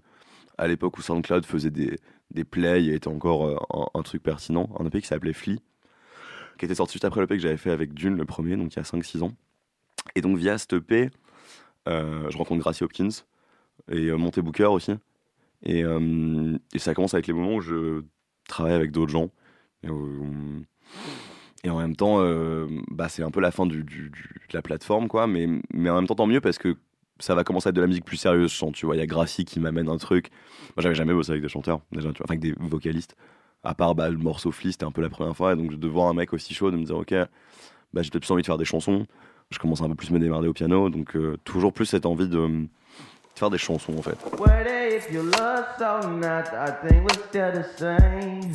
à 0.58 0.66
l'époque 0.66 0.98
où 0.98 1.02
SoundCloud 1.02 1.46
faisait 1.46 1.70
des, 1.70 1.98
des 2.32 2.44
plays 2.44 2.84
et 2.84 2.94
était 2.94 3.08
encore 3.08 3.46
euh, 3.46 3.56
un, 3.72 3.98
un 3.98 4.02
truc 4.02 4.24
pertinent. 4.24 4.68
Un 4.80 4.86
EP 4.86 5.00
qui 5.00 5.06
s'appelait 5.06 5.32
Flea, 5.32 5.58
qui 6.58 6.64
était 6.64 6.74
sorti 6.74 6.94
juste 6.94 7.04
après 7.04 7.20
l'EP 7.20 7.36
que 7.36 7.42
j'avais 7.42 7.56
fait 7.56 7.70
avec 7.70 7.94
Dune, 7.94 8.16
le 8.16 8.24
premier, 8.24 8.56
donc 8.56 8.74
il 8.74 8.76
y 8.76 8.80
a 8.80 8.82
5-6 8.82 9.22
ans. 9.22 9.32
Et 10.16 10.20
donc 10.20 10.36
via 10.36 10.58
cet 10.58 10.72
EP, 10.72 11.10
je 11.86 12.36
rencontre 12.36 12.60
Gracie 12.60 12.84
Hopkins 12.84 13.10
et 13.90 14.08
euh, 14.08 14.16
Monty 14.16 14.40
Booker 14.42 14.66
aussi. 14.66 14.92
Et, 15.64 15.84
euh, 15.84 16.56
et 16.74 16.78
ça 16.78 16.94
commence 16.94 17.14
avec 17.14 17.26
les 17.26 17.32
moments 17.32 17.54
où 17.54 17.60
je 17.60 18.02
travaille 18.48 18.74
avec 18.74 18.90
d'autres 18.90 19.12
gens. 19.12 19.30
Et, 21.64 21.70
en 21.70 21.78
même 21.78 21.96
temps, 21.96 22.20
euh, 22.20 22.66
bah, 22.90 23.08
c'est 23.08 23.22
un 23.22 23.30
peu 23.30 23.40
la 23.40 23.50
fin 23.50 23.66
de 23.66 23.84
la 24.52 24.62
plateforme, 24.62 25.08
quoi. 25.08 25.26
Mais, 25.26 25.46
en 25.46 25.94
même 25.94 26.06
temps, 26.06 26.16
tant 26.16 26.26
mieux 26.26 26.40
parce 26.40 26.58
que 26.58 26.76
ça 27.18 27.34
va 27.34 27.44
commencer 27.44 27.68
à 27.68 27.70
être 27.70 27.76
de 27.76 27.80
la 27.80 27.86
musique 27.86 28.04
plus 28.04 28.16
sérieuse. 28.16 28.52
Tu 28.72 28.86
vois, 28.86 28.96
il 28.96 28.98
y 28.98 29.02
a 29.02 29.06
Gracie 29.06 29.44
qui 29.44 29.60
m'amène 29.60 29.88
un 29.88 29.98
truc. 29.98 30.30
Moi, 30.76 30.82
j'avais 30.82 30.94
jamais 30.94 31.14
bossé 31.14 31.30
avec 31.30 31.42
des 31.42 31.48
chanteurs, 31.48 31.80
enfin, 31.96 32.12
avec 32.28 32.40
des 32.40 32.54
vocalistes. 32.58 33.16
À 33.64 33.74
part 33.74 33.94
bah, 33.94 34.10
le 34.10 34.18
morceau 34.18 34.50
Flea, 34.50 34.72
c'était 34.72 34.84
un 34.84 34.90
peu 34.90 35.02
la 35.02 35.08
première 35.10 35.36
fois. 35.36 35.52
Et 35.52 35.56
donc, 35.56 35.78
de 35.78 35.88
voir 35.88 36.08
un 36.08 36.14
mec 36.14 36.32
aussi 36.32 36.52
chaud, 36.52 36.72
de 36.72 36.76
me 36.76 36.84
dire, 36.84 36.96
ok, 36.96 37.14
bah, 37.92 38.02
j'ai 38.02 38.10
peut-être 38.10 38.24
plus 38.24 38.32
envie 38.32 38.42
de 38.42 38.46
faire 38.46 38.58
des 38.58 38.64
chansons. 38.64 39.06
Je 39.52 39.58
commence 39.58 39.82
à 39.82 39.84
un 39.84 39.88
peu 39.88 39.94
plus 39.94 40.10
me 40.10 40.18
démarrer 40.18 40.48
au 40.48 40.52
piano. 40.52 40.88
Donc, 40.88 41.14
euh, 41.14 41.36
toujours 41.44 41.72
plus 41.72 41.86
cette 41.86 42.06
envie 42.06 42.26
de, 42.26 42.46
de 42.46 42.66
faire 43.34 43.50
des 43.50 43.58
chansons, 43.58 43.94
en 43.98 44.02
fait. 44.02 44.16
Whether 44.38 44.96
if 44.96 45.12
you 45.12 45.22
lost 45.22 45.80
or 45.80 46.08
not, 46.08 46.48
I 46.54 46.72
think 46.82 47.04
we're 47.04 47.22
still 47.28 47.52
the 47.52 47.66
same. 47.76 48.52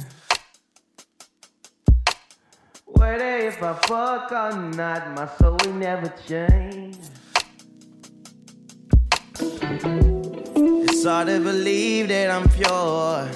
Whether 2.88 3.48
if 3.48 3.62
I 3.62 3.74
fuck 3.88 4.32
or 4.32 4.58
not, 4.76 5.16
my 5.16 5.28
soul 5.40 5.58
will 5.64 5.74
never 5.74 6.12
change. 6.28 6.96
It's 10.90 11.06
hard 11.06 11.28
to 11.28 11.40
believe 11.40 12.08
that 12.08 12.32
I'm 12.32 12.50
pure. 12.50 13.28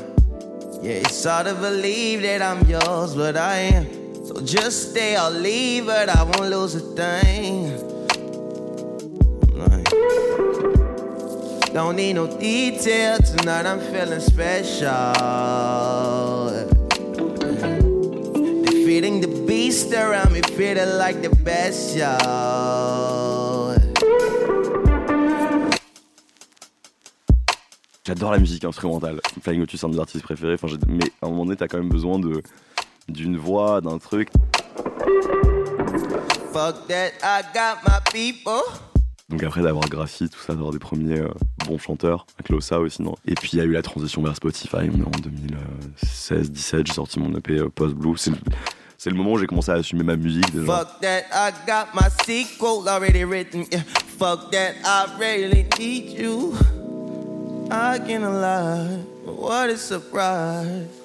Yeah, 0.81 1.01
it's 1.03 1.23
hard 1.23 1.45
to 1.45 1.53
believe 1.53 2.23
that 2.23 2.41
I'm 2.41 2.67
yours, 2.67 3.13
but 3.13 3.37
I 3.37 3.57
am. 3.75 4.00
Just 4.43 4.91
stay 4.91 5.15
or 5.17 5.29
leave, 5.29 5.85
but 5.85 6.09
I 6.09 6.23
won't 6.23 6.49
lose 6.49 6.75
a 6.75 6.79
thing. 6.79 7.77
Don't 11.73 11.95
need 11.95 12.13
no 12.13 12.27
detail 12.27 13.17
tonight. 13.19 13.65
I'm 13.65 13.79
feeling 13.79 14.19
special. 14.19 14.89
Defeating 18.65 19.21
the 19.21 19.27
beast 19.47 19.93
around 19.93 20.33
me, 20.33 20.41
feeling 20.41 20.97
like 20.97 21.21
the 21.21 21.29
best, 21.43 21.95
y'all. 21.95 23.77
J'adore 28.03 28.31
la 28.31 28.39
musique 28.39 28.65
instrumentale. 28.65 29.21
Flying 29.41 29.61
Lotus, 29.61 29.79
c'est 29.79 29.85
un 29.85 29.89
de 29.89 29.93
mes 29.95 30.01
artistes 30.01 30.23
préférés. 30.23 30.55
Enfin, 30.55 30.67
mais 30.87 31.05
à 31.21 31.27
un 31.27 31.29
moment 31.29 31.45
donné, 31.45 31.55
t'as 31.55 31.67
quand 31.67 31.77
même 31.77 31.87
besoin 31.87 32.19
de 32.19 32.41
d'une 33.07 33.37
voix, 33.37 33.81
d'un 33.81 33.97
truc. 33.97 34.29
Fuck 36.53 36.87
that, 36.87 37.11
I 37.23 37.43
got 37.53 37.77
my 37.85 37.99
people. 38.11 38.61
Donc 39.31 39.43
après 39.43 39.61
d'avoir 39.61 39.87
Graffi, 39.87 40.27
tout 40.27 40.39
ça, 40.39 40.53
d'avoir 40.53 40.71
des 40.71 40.79
premiers 40.79 41.19
euh, 41.19 41.29
bons 41.65 41.77
chanteurs, 41.77 42.25
avec 42.37 42.49
Losa 42.49 42.79
aussi, 42.79 43.01
non 43.01 43.15
Et 43.25 43.33
puis 43.33 43.51
il 43.53 43.59
y 43.59 43.61
a 43.61 43.63
eu 43.63 43.71
la 43.71 43.81
transition 43.81 44.21
vers 44.21 44.35
Spotify, 44.35 44.89
on 44.93 44.99
est 44.99 45.03
en 45.03 45.11
2016-17, 46.03 46.87
j'ai 46.87 46.93
sorti 46.93 47.19
mon 47.19 47.33
EP 47.37 47.57
euh, 47.57 47.69
Post 47.69 47.95
Blue. 47.95 48.17
C'est 48.17 48.31
le, 48.31 48.37
c'est 48.97 49.09
le 49.09 49.15
moment 49.15 49.31
où 49.31 49.37
j'ai 49.37 49.47
commencé 49.47 49.71
à 49.71 49.75
assumer 49.75 50.03
ma 50.03 50.17
musique 50.17 50.51
déjà. 50.53 50.65
Fuck 50.65 50.99
that, 50.99 51.23
I 51.31 51.51
got 51.65 51.93
my 51.93 52.09
sequel 52.25 52.87
already 52.89 53.23
written. 53.23 53.65
Yeah. 53.71 53.83
Fuck 54.19 54.51
that, 54.51 54.75
I 54.83 55.07
really 55.17 55.65
need 55.79 56.19
you. 56.19 56.53
I 57.71 57.99
can't 58.05 58.23
lie, 58.23 58.99
what 59.25 59.69
a 59.69 59.77
surprise. 59.77 61.00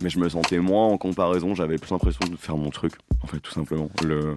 Mais 0.00 0.10
je 0.10 0.18
me 0.18 0.28
sentais 0.28 0.58
moins 0.58 0.86
en 0.86 0.96
comparaison, 0.98 1.54
j'avais 1.54 1.76
plus 1.78 1.90
l'impression 1.90 2.20
de 2.30 2.36
faire 2.36 2.56
mon 2.56 2.70
truc, 2.70 2.92
en 3.22 3.26
fait, 3.26 3.40
tout 3.40 3.52
simplement. 3.52 3.90
Le... 4.04 4.36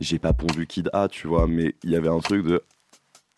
J'ai 0.00 0.18
pas 0.18 0.32
pondu 0.32 0.66
Kid 0.66 0.88
A, 0.92 1.08
tu 1.08 1.26
vois, 1.28 1.46
mais 1.46 1.74
il 1.84 1.90
y 1.90 1.96
avait 1.96 2.08
un 2.08 2.18
truc 2.20 2.44
de 2.46 2.62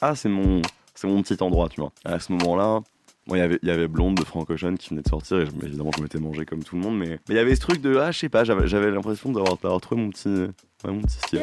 Ah, 0.00 0.14
c'est 0.14 0.28
mon, 0.28 0.62
c'est 0.94 1.06
mon 1.08 1.22
petit 1.22 1.42
endroit, 1.42 1.68
tu 1.68 1.80
vois. 1.80 1.92
À 2.04 2.18
ce 2.20 2.32
moment-là, 2.32 2.80
il 3.28 3.36
y 3.36 3.40
avait- 3.40 3.58
il 3.62 3.68
y 3.68 3.72
avait 3.72 3.88
Blonde 3.88 4.16
de 4.16 4.24
Frank 4.24 4.46
qui 4.46 4.90
venait 4.90 5.02
de 5.02 5.08
sortir, 5.08 5.38
et 5.40 5.48
évidemment, 5.64 5.90
je 5.96 6.02
m'étais 6.02 6.18
mangé 6.18 6.44
comme 6.44 6.62
tout 6.62 6.76
le 6.76 6.82
monde, 6.82 6.96
mais 6.98 7.18
il 7.28 7.34
y 7.34 7.38
avait 7.38 7.54
ce 7.54 7.60
truc 7.60 7.80
de 7.80 7.96
Ah, 7.96 8.10
je 8.12 8.18
sais 8.20 8.28
pas, 8.28 8.44
j'avais 8.44 8.90
l'impression 8.90 9.32
d'avoir 9.32 9.56
d'avoir 9.56 9.80
trouvé 9.80 10.00
mon 10.02 10.10
petit, 10.10 10.28
ouais, 10.28 10.92
mon 10.92 11.00
petit 11.00 11.16
style. 11.18 11.40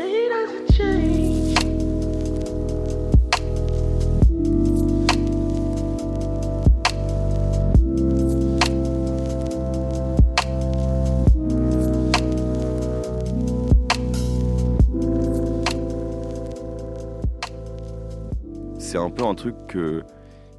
C'est 18.92 18.98
un 18.98 19.10
peu 19.10 19.24
un 19.24 19.36
truc 19.36 19.56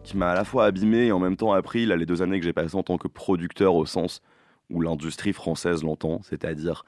qui 0.05 0.17
m'a 0.17 0.31
à 0.31 0.35
la 0.35 0.45
fois 0.45 0.65
abîmé 0.65 1.09
et 1.09 1.13
en 1.13 1.19
même 1.19 1.37
temps 1.37 1.53
appris 1.53 1.85
là, 1.85 1.97
les 1.97 2.07
deux 2.07 2.23
années 2.23 2.41
que 2.41 2.47
j'ai 2.47 2.55
passées 2.55 2.77
en 2.77 2.83
tant 2.83 2.97
que 2.97 3.07
producteur 3.07 3.75
au 3.75 3.85
sens 3.85 4.23
où 4.71 4.81
l'industrie 4.81 5.35
française 5.35 5.83
l'entend, 5.83 6.23
c'est-à-dire 6.23 6.87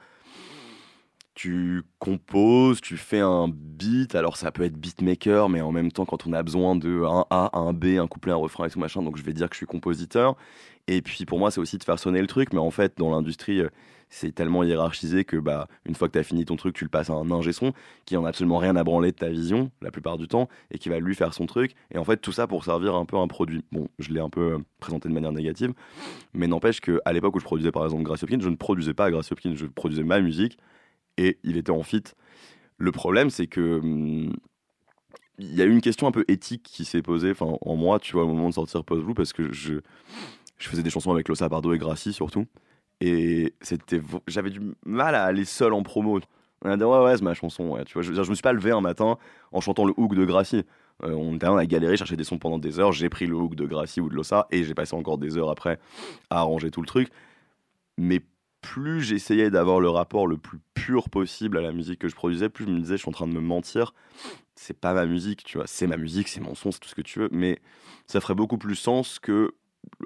tu 1.35 1.83
composes, 1.99 2.79
tu 2.79 2.95
fais 2.97 3.19
un 3.19 3.49
beat, 3.49 4.15
alors 4.15 4.37
ça 4.37 4.51
peut 4.51 4.63
être 4.63 4.77
beatmaker, 4.77 5.49
mais 5.49 5.61
en 5.61 5.71
même 5.71 5.91
temps 5.91 6.05
quand 6.05 6.25
on 6.25 6.33
a 6.33 6.41
besoin 6.41 6.77
de 6.77 7.03
un 7.03 7.25
A, 7.29 7.57
un 7.59 7.73
B, 7.73 7.97
un 7.99 8.07
couplet, 8.07 8.31
un 8.31 8.37
refrain 8.37 8.65
et 8.65 8.69
tout 8.69 8.79
machin, 8.79 9.03
donc 9.03 9.17
je 9.17 9.23
vais 9.23 9.33
dire 9.33 9.49
que 9.49 9.55
je 9.55 9.59
suis 9.59 9.65
compositeur. 9.65 10.35
Et 10.87 11.01
puis 11.01 11.25
pour 11.25 11.37
moi 11.37 11.51
c'est 11.51 11.59
aussi 11.59 11.77
de 11.77 11.83
faire 11.83 11.99
sonner 11.99 12.21
le 12.21 12.27
truc, 12.27 12.53
mais 12.53 12.59
en 12.59 12.71
fait 12.71 12.97
dans 12.97 13.11
l'industrie 13.11 13.59
euh, 13.59 13.69
c'est 14.09 14.33
tellement 14.33 14.63
hiérarchisé 14.63 15.25
que 15.25 15.35
bah 15.35 15.67
une 15.85 15.93
fois 15.95 16.07
que 16.07 16.13
tu 16.13 16.19
as 16.19 16.23
fini 16.23 16.45
ton 16.45 16.55
truc, 16.55 16.73
tu 16.73 16.85
le 16.85 16.89
passes 16.89 17.09
à 17.09 17.13
un 17.13 17.29
ingé 17.31 17.51
son 17.51 17.73
qui 18.05 18.15
en 18.15 18.23
a 18.23 18.29
absolument 18.29 18.57
rien 18.57 18.77
à 18.77 18.83
branler 18.85 19.11
de 19.11 19.17
ta 19.17 19.27
vision 19.27 19.71
la 19.81 19.91
plupart 19.91 20.17
du 20.17 20.29
temps 20.29 20.47
et 20.71 20.77
qui 20.77 20.87
va 20.87 20.99
lui 20.99 21.15
faire 21.15 21.33
son 21.33 21.47
truc. 21.47 21.75
Et 21.91 21.97
en 21.97 22.05
fait, 22.05 22.17
tout 22.17 22.31
ça 22.31 22.47
pour 22.47 22.63
servir 22.63 22.95
un 22.95 23.05
peu 23.05 23.17
un 23.17 23.27
produit. 23.27 23.65
Bon, 23.73 23.89
je 23.99 24.11
l'ai 24.11 24.21
un 24.21 24.29
peu 24.29 24.53
euh, 24.53 24.59
présenté 24.79 25.09
de 25.09 25.13
manière 25.13 25.33
négative, 25.33 25.73
mais 26.33 26.47
n'empêche 26.47 26.79
qu'à 26.79 27.11
l'époque 27.11 27.35
où 27.35 27.39
je 27.39 27.45
produisais 27.45 27.73
par 27.73 27.83
exemple 27.83 28.03
Gracie 28.03 28.23
Hopkins, 28.23 28.39
je 28.41 28.49
ne 28.49 28.55
produisais 28.55 28.93
pas 28.93 29.11
Gracie 29.11 29.33
Hopkins, 29.33 29.55
je 29.55 29.65
produisais 29.65 30.03
ma 30.03 30.21
musique 30.21 30.57
et 31.17 31.37
il 31.43 31.57
était 31.57 31.71
en 31.71 31.83
fit. 31.83 32.03
Le 32.77 32.91
problème, 32.91 33.29
c'est 33.29 33.47
que 33.47 33.79
hum, 33.79 34.33
il 35.37 35.55
y 35.55 35.61
a 35.61 35.65
eu 35.65 35.71
une 35.71 35.81
question 35.81 36.07
un 36.07 36.11
peu 36.11 36.25
éthique 36.27 36.63
qui 36.63 36.85
s'est 36.85 37.01
posée 37.01 37.31
enfin, 37.31 37.57
en 37.61 37.75
moi, 37.75 37.99
tu 37.99 38.13
vois, 38.13 38.23
au 38.23 38.27
moment 38.27 38.49
de 38.49 38.53
sortir 38.53 38.83
Post 38.83 39.03
Blue, 39.03 39.13
parce 39.13 39.33
que 39.33 39.51
je, 39.51 39.79
faisais 40.57 40.83
des 40.83 40.89
chansons 40.89 41.11
avec 41.11 41.27
Losa 41.27 41.49
Pardo 41.49 41.73
et 41.73 41.77
Gracie 41.77 42.13
surtout. 42.13 42.45
Et 43.01 43.53
c'était, 43.61 44.01
j'avais 44.27 44.49
du 44.49 44.61
mal 44.85 45.15
à 45.15 45.25
aller 45.25 45.45
seul 45.45 45.73
en 45.73 45.83
promo. 45.83 46.19
On 46.63 46.69
a 46.69 46.77
dit, 46.77 46.83
ouais, 46.83 47.03
ouais, 47.03 47.17
c'est 47.17 47.23
ma 47.23 47.33
chanson. 47.33 47.71
Ouais. 47.71 47.83
Tu 47.83 47.93
vois, 47.93 48.01
je, 48.01 48.13
je 48.13 48.29
me 48.29 48.35
suis 48.35 48.41
pas 48.41 48.53
levé 48.53 48.71
un 48.71 48.81
matin 48.81 49.17
en 49.51 49.61
chantant 49.61 49.85
le 49.85 49.93
hook 49.97 50.15
de 50.15 50.23
Gracie. 50.23 50.63
Euh, 51.03 51.11
on 51.11 51.35
était 51.35 51.47
on 51.47 51.57
a 51.57 51.65
galéré, 51.65 51.97
chercher 51.97 52.15
des 52.15 52.23
sons 52.23 52.37
pendant 52.37 52.57
des 52.57 52.79
heures. 52.79 52.93
J'ai 52.93 53.09
pris 53.09 53.27
le 53.27 53.35
hook 53.35 53.55
de 53.55 53.65
Gracie 53.65 53.99
ou 53.99 54.09
de 54.09 54.15
Losa 54.15 54.47
et 54.51 54.63
j'ai 54.63 54.73
passé 54.73 54.95
encore 54.95 55.17
des 55.17 55.37
heures 55.37 55.49
après 55.49 55.77
à 56.29 56.39
arranger 56.39 56.71
tout 56.71 56.81
le 56.81 56.87
truc. 56.87 57.09
Mais 57.97 58.21
plus 58.65 59.01
j'essayais 59.01 59.51
d'avoir 59.51 59.79
le 59.79 59.89
rapport 59.89 60.25
le 60.25 60.37
plus 60.37 60.59
pur 60.73 61.07
possible 61.09 61.59
à 61.59 61.61
la 61.61 61.71
musique 61.71 61.99
que 61.99 62.07
je 62.07 62.15
produisais, 62.15 62.49
plus 62.49 62.65
je 62.65 62.71
me 62.71 62.79
disais, 62.79 62.95
je 62.95 63.01
suis 63.01 63.09
en 63.09 63.13
train 63.13 63.27
de 63.27 63.33
me 63.33 63.39
mentir. 63.39 63.93
C'est 64.55 64.79
pas 64.79 64.95
ma 64.95 65.05
musique, 65.05 65.43
tu 65.43 65.59
vois. 65.59 65.67
C'est 65.67 65.85
ma 65.85 65.97
musique, 65.97 66.27
c'est 66.27 66.41
mon 66.41 66.55
son, 66.55 66.71
c'est 66.71 66.79
tout 66.79 66.89
ce 66.89 66.95
que 66.95 67.01
tu 67.01 67.19
veux. 67.19 67.29
Mais 67.31 67.59
ça 68.07 68.19
ferait 68.21 68.33
beaucoup 68.33 68.57
plus 68.57 68.75
sens 68.75 69.19
que 69.19 69.53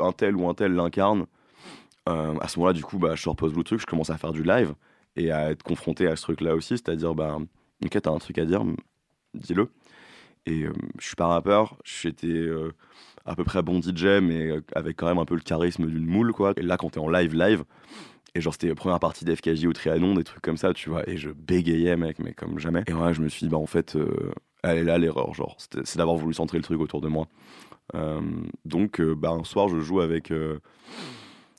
un 0.02 0.12
tel 0.12 0.36
ou 0.36 0.50
un 0.50 0.54
tel 0.54 0.74
l'incarne. 0.74 1.26
Euh, 2.10 2.36
à 2.42 2.50
ce 2.50 2.60
moment-là, 2.60 2.74
du 2.74 2.84
coup, 2.84 3.00
bah, 3.00 3.16
je 3.16 3.22
sors 3.22 3.36
Post 3.36 3.54
Blue 3.54 3.64
Truc, 3.64 3.80
je 3.80 3.86
commence 3.86 4.10
à 4.10 4.18
faire 4.18 4.34
du 4.34 4.44
live 4.44 4.74
et 5.16 5.32
à 5.32 5.52
être 5.52 5.64
confronté 5.64 6.08
à 6.08 6.18
ce 6.18 6.24
truc-là 6.24 6.56
aussi, 6.56 6.78
c'est-à-dire, 6.78 7.16
bah, 7.16 7.38
ok, 7.86 8.02
t'as 8.02 8.12
un 8.12 8.20
truc 8.20 8.38
à 8.40 8.46
dire, 8.46 8.66
dis-le. 9.36 9.70
Et 10.46 10.64
euh, 10.64 10.74
je 11.00 11.06
suis 11.06 11.16
pas 11.16 11.28
rappeur, 11.28 11.78
j'étais 11.84 12.28
euh, 12.28 12.74
à 13.26 13.36
peu 13.36 13.44
près 13.44 13.62
bon 13.62 13.82
DJ, 13.82 14.22
mais 14.22 14.48
euh, 14.48 14.62
avec 14.74 14.98
quand 14.98 15.08
même 15.08 15.18
un 15.18 15.26
peu 15.26 15.36
le 15.36 15.42
charisme 15.42 15.86
d'une 15.86 16.06
moule, 16.06 16.34
quoi. 16.34 16.54
Et 16.58 16.62
là, 16.62 16.78
quand 16.78 16.92
t'es 16.92 17.00
en 17.00 17.10
live, 17.10 17.36
live, 17.36 17.64
et 18.36 18.42
genre, 18.42 18.54
c'était 18.54 18.68
la 18.68 18.76
première 18.76 19.00
partie 19.00 19.26
d'FKJ 19.26 19.66
au 19.66 19.74
Trianon, 19.74 20.14
des 20.16 20.24
trucs 20.24 20.42
comme 20.42 20.58
ça, 20.58 20.74
tu 20.74 20.90
vois, 20.90 21.08
et 21.10 21.18
je 21.18 21.30
bégayais, 21.32 21.98
mec, 21.98 22.20
mais 22.20 22.34
comme 22.34 22.60
jamais. 22.60 22.84
Et 22.88 22.94
ouais, 22.94 23.14
je 23.14 23.22
me 23.22 23.30
suis 23.30 23.46
dit, 23.46 23.50
bah, 23.50 23.58
en 23.58 23.66
fait, 23.66 23.96
euh, 23.96 24.32
elle 24.64 24.78
est 24.78 24.84
là 24.84 24.98
l'erreur, 24.98 25.34
genre, 25.34 25.58
c'est 25.60 25.98
d'avoir 25.98 26.18
voulu 26.18 26.34
centrer 26.34 26.58
le 26.58 26.64
truc 26.64 26.80
autour 26.80 27.02
de 27.02 27.08
moi. 27.08 27.28
Euh, 27.96 28.22
donc, 28.66 29.00
euh, 29.02 29.16
bah, 29.16 29.32
un 29.32 29.44
soir, 29.44 29.68
je 29.70 29.80
joue 29.80 30.02
avec. 30.02 30.32
euh, 30.32 30.60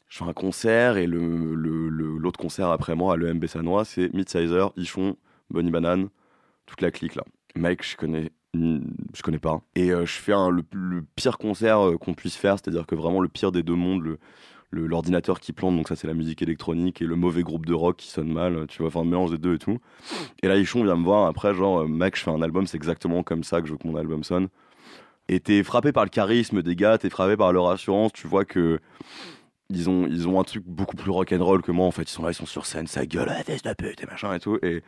je 0.09 0.19
fais 0.19 0.25
un 0.25 0.33
concert 0.33 0.97
et 0.97 1.07
le, 1.07 1.55
le- 1.55 1.89
le- 1.89 2.19
l'autre 2.19 2.39
concert 2.41 2.69
après 2.71 2.97
moi 2.97 3.15
à 3.15 3.17
l'EMB 3.17 3.47
Sanois, 3.47 3.85
c'est 3.85 4.13
Midsizer, 4.13 4.73
Ichon, 4.77 5.17
Bonnie 5.51 5.71
Banane, 5.71 6.09
toute 6.67 6.81
la 6.81 6.91
clique 6.91 7.15
là. 7.15 7.23
Mike, 7.55 7.85
je 7.87 7.97
connais, 7.97 8.31
je 8.55 9.23
connais 9.23 9.39
pas. 9.39 9.61
Et 9.77 9.89
je 9.91 10.05
fais 10.07 10.33
le, 10.33 10.65
le 10.73 11.03
pire 11.15 11.39
concert 11.39 11.79
qu'on 12.01 12.15
puisse 12.15 12.37
faire, 12.37 12.55
c'est-à-dire 12.59 12.87
que 12.87 12.95
vraiment 12.97 13.21
le 13.21 13.29
pire 13.29 13.53
des 13.53 13.63
deux 13.63 13.75
mondes, 13.77 14.03
le, 14.03 14.11
le- 14.11 14.19
l'ordinateur 14.73 15.41
qui 15.41 15.53
plante, 15.53 15.77
donc 15.77 15.89
ça 15.89 15.97
c'est 15.97 16.07
la 16.07 16.15
musique 16.15 16.43
électronique, 16.43 17.03
et 17.03 17.05
le 17.05 17.17
mauvais 17.17 17.43
groupe 17.43 17.67
de 17.67 17.75
rock 17.75 17.97
qui 17.97 18.09
sonne 18.09 18.33
mal, 18.33 18.67
tu 18.69 18.79
vois, 18.79 18.89
enfin 18.89 19.01
un 19.01 19.05
mélange 19.05 19.31
des 19.31 19.39
deux 19.39 19.55
et 19.55 19.59
tout. 19.59 19.79
Et 20.43 20.49
là, 20.49 20.57
Ichon 20.57 20.85
vient 20.85 20.97
me 20.97 21.05
voir 21.05 21.27
après, 21.27 21.55
genre, 21.55 21.81
euh, 21.81 21.87
mec, 21.87 22.17
je 22.17 22.23
fais 22.23 22.31
un 22.31 22.43
album, 22.43 22.67
c'est 22.67 22.77
exactement 22.77 23.23
comme 23.23 23.45
ça 23.45 23.61
que 23.61 23.67
je 23.67 23.73
veux 23.73 23.79
que 23.79 23.89
mon 23.89 23.97
album 23.97 24.25
sonne. 24.25 24.49
Et 25.29 25.41
t'es 25.41 25.63
frappé 25.63 25.93
par 25.93 26.05
le 26.05 26.11
charisme 26.11 26.63
des 26.63 26.77
gars, 26.77 26.99
t'es 26.99 27.11
frappé 27.11 27.37
par 27.37 27.53
leur 27.53 27.69
assurance, 27.71 28.13
tu 28.13 28.27
vois 28.27 28.45
que 28.45 28.81
ils 29.71 29.89
ont, 29.89 30.07
ils 30.07 30.27
ont 30.27 30.41
un 30.41 30.45
truc 30.45 30.65
beaucoup 30.67 30.97
plus 30.97 31.11
rock'n'roll 31.11 31.63
que 31.63 31.73
moi 31.73 31.87
en 31.87 31.93
fait. 31.93 32.03
Ils 32.03 32.09
sont 32.09 32.25
là, 32.25 32.31
ils 32.33 32.35
sont 32.35 32.47
sur 32.47 32.67
scène, 32.67 32.87
ça 32.87 33.07
gueule, 33.07 33.29
ah, 33.31 33.43
fesse 33.45 33.63
de 33.63 33.73
pute 33.75 34.03
et 34.03 34.07
machin 34.07 34.35
et 34.35 34.41
tout. 34.41 34.59
Et, 34.63 34.83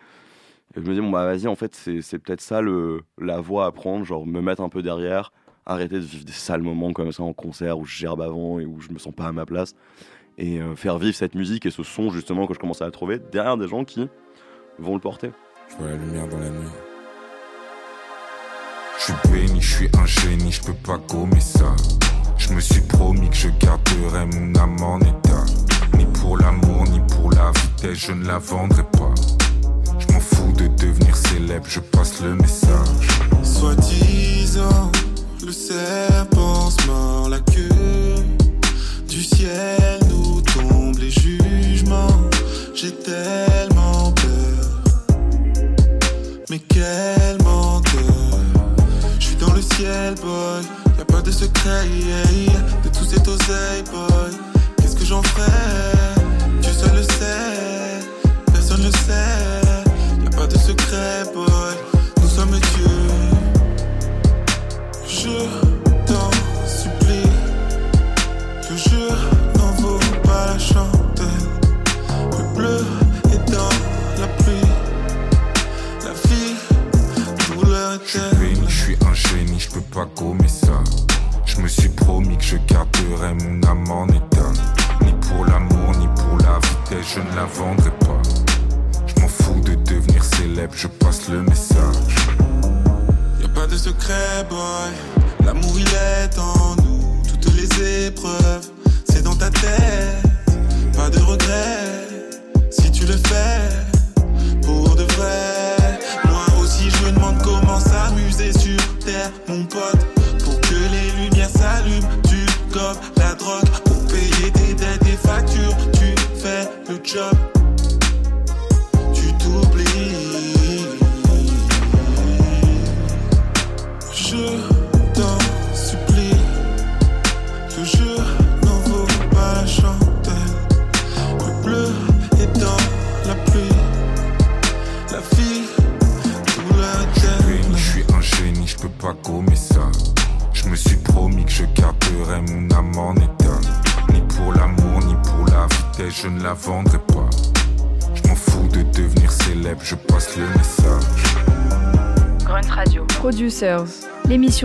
je 0.75 0.81
me 0.81 0.95
dis, 0.95 1.01
bon 1.01 1.11
bah 1.11 1.27
vas-y, 1.27 1.47
en 1.49 1.55
fait, 1.55 1.75
c'est, 1.75 2.01
c'est 2.03 2.18
peut-être 2.18 2.40
ça 2.40 2.62
le, 2.62 3.03
la 3.18 3.40
voie 3.40 3.66
à 3.66 3.73
prendre, 3.73 4.05
genre 4.05 4.27
me 4.27 4.40
mettre 4.40 4.62
un 4.62 4.71
peu 4.71 4.83
derrière, 4.83 5.33
arrêter 5.66 5.96
de 5.96 6.05
vivre 6.05 6.25
des 6.25 6.33
sales 6.33 6.62
moments 6.62 6.92
comme 6.92 7.12
ça 7.12 7.22
en 7.22 7.33
concert 7.33 7.79
où 7.79 7.85
je 7.85 7.96
gerbe 7.96 8.20
avant 8.20 8.59
et 8.59 8.66
où 8.66 8.81
je 8.81 8.90
me 8.90 8.98
sens 8.98 9.14
pas 9.14 9.27
à 9.27 9.33
ma 9.33 9.46
place. 9.46 9.75
Et 10.38 10.61
euh, 10.61 10.75
faire 10.75 10.98
vivre 10.98 11.14
cette 11.14 11.35
musique 11.35 11.66
et 11.66 11.70
ce 11.70 11.83
son 11.83 12.11
justement 12.11 12.46
que 12.46 12.55
je 12.55 12.59
commence 12.59 12.83
à 12.83 12.90
trouver 12.90 13.18
derrière 13.18 13.57
des 13.57 13.68
gens 13.68 13.85
qui 13.85 14.09
vont 14.79 14.94
le 14.94 15.01
porter. 15.01 15.31
Je 15.68 15.77
vois 15.77 15.88
la 15.88 15.96
lumière 15.96 16.29
dans 16.29 16.38
la 16.38 16.48
nuit. 16.51 16.68
Je 18.98 19.05
suis 19.05 19.31
béni, 19.31 19.61
je 19.61 19.75
suis 19.77 19.88
un 19.98 20.07
génie, 20.07 20.53
je 20.53 20.62
peux 20.62 20.75
pas 20.75 20.98
gommer 21.09 21.40
ça. 21.40 21.75
Je 22.38 22.53
me 22.53 22.61
suis 22.61 22.81
promis 22.83 23.29
que 23.31 23.37
je 23.37 23.48
garderai 23.48 24.27
mon 24.27 24.55
âme 24.57 24.83
en 24.83 25.01
état. 25.01 25.44
Ni 25.96 26.05
pour 26.07 26.37
l'amour, 26.37 26.85
ni 26.85 27.01
pour 27.14 27.31
la 27.31 27.51
vitesse, 27.51 28.07
je 28.07 28.12
ne 28.12 28.27
la 28.27 28.38
vendrai 28.38 28.85
pas. 28.85 29.14
Je 29.98 30.12
m'en 30.12 30.20
fous 30.20 30.53
de 30.53 30.66
devenir 30.68 31.16
célèbre, 31.16 31.66
je 31.68 31.81
passe 31.81 32.22
le 32.22 32.35
message. 32.35 33.09
Soi-disant, 33.42 34.90
le 35.46 35.52
serpent 35.52 36.70
se 36.70 36.87
mord 36.87 37.28
la 37.28 37.40
queue. 37.40 38.14
Du 39.09 39.22
ciel 39.22 39.98
nous 40.09 40.40
tombent 40.42 40.98
les 40.98 41.11
jugements. 41.11 42.20
J'ai 42.74 42.92
tellement 42.92 44.12
peur. 44.12 44.83
Mais 46.50 46.61
quel 46.68 47.42
menteur. 47.44 47.92
Je 49.18 49.26
suis 49.26 49.37
dans 49.37 49.52
le 49.52 49.62
ciel, 49.62 50.14
boy. 50.22 50.62
Y'a 50.98 51.05
pas 51.05 51.22
de 51.22 51.31
secret. 51.31 51.87
De 52.85 52.88
tous 52.88 53.05
ces 53.05 53.20
oseilles, 53.20 53.85
boy. 53.92 54.33
Qu'est-ce 54.78 54.96
que 54.96 55.05
j'en 55.05 55.22
ferai 55.22 55.50
Dieu 56.61 56.72
seul 56.72 56.94
le 56.94 57.02
sait. 57.02 58.07
Personne 58.52 58.83
le 58.83 58.90
sait. 58.90 60.22
Y'a 60.22 60.31
pas 60.31 60.46
de 60.46 60.59
secret, 60.59 61.24
boy. 61.35 61.74
Nous 62.20 62.28
sommes 62.28 62.50
Dieu. 62.50 63.12
Je 65.22 65.28
t'en 66.04 66.30
supplie. 66.66 67.30
Que 68.68 68.76
je 68.76 69.56
n'en 69.56 69.70
vaux 69.80 70.00
pas 70.24 70.46
la 70.46 70.58
chandelle. 70.58 71.46
Le 72.32 72.56
bleu 72.56 72.85
est 73.32 73.52
dans 73.52 74.20
la 74.20 74.26
pluie. 74.38 74.68
La 76.04 76.12
vie, 76.28 76.56
douleur 77.54 77.94
éternelle. 77.94 78.56
je 78.66 78.82
suis 78.82 78.96
un 79.08 79.14
génie, 79.14 79.61
je 79.61 79.70
peux 79.70 79.80
pas 79.94 80.08
gommer 80.18 80.48
ça. 80.48 80.82
Je 81.44 81.61
me 81.61 81.68
suis 81.68 81.90
promis 81.90 82.37
que 82.37 82.42
je 82.44 82.56
garderai 82.66 83.35
mon 83.35 83.62
âme 83.68 83.90
en 83.92 84.08
état. 84.08 84.52
Ni 85.02 85.12
pour 85.12 85.44
l'amour, 85.44 85.92
ni 86.00 86.08
pour 86.16 86.37
la 86.38 86.58
vitesse, 86.58 87.14
je 87.14 87.20
ne 87.20 87.37
la 87.37 87.44
vendrai 87.44 87.92
pas. 88.00 88.22
Je 89.06 89.20
m'en 89.20 89.28
fous 89.28 89.61
de 89.61 89.76
devenir 89.88 90.21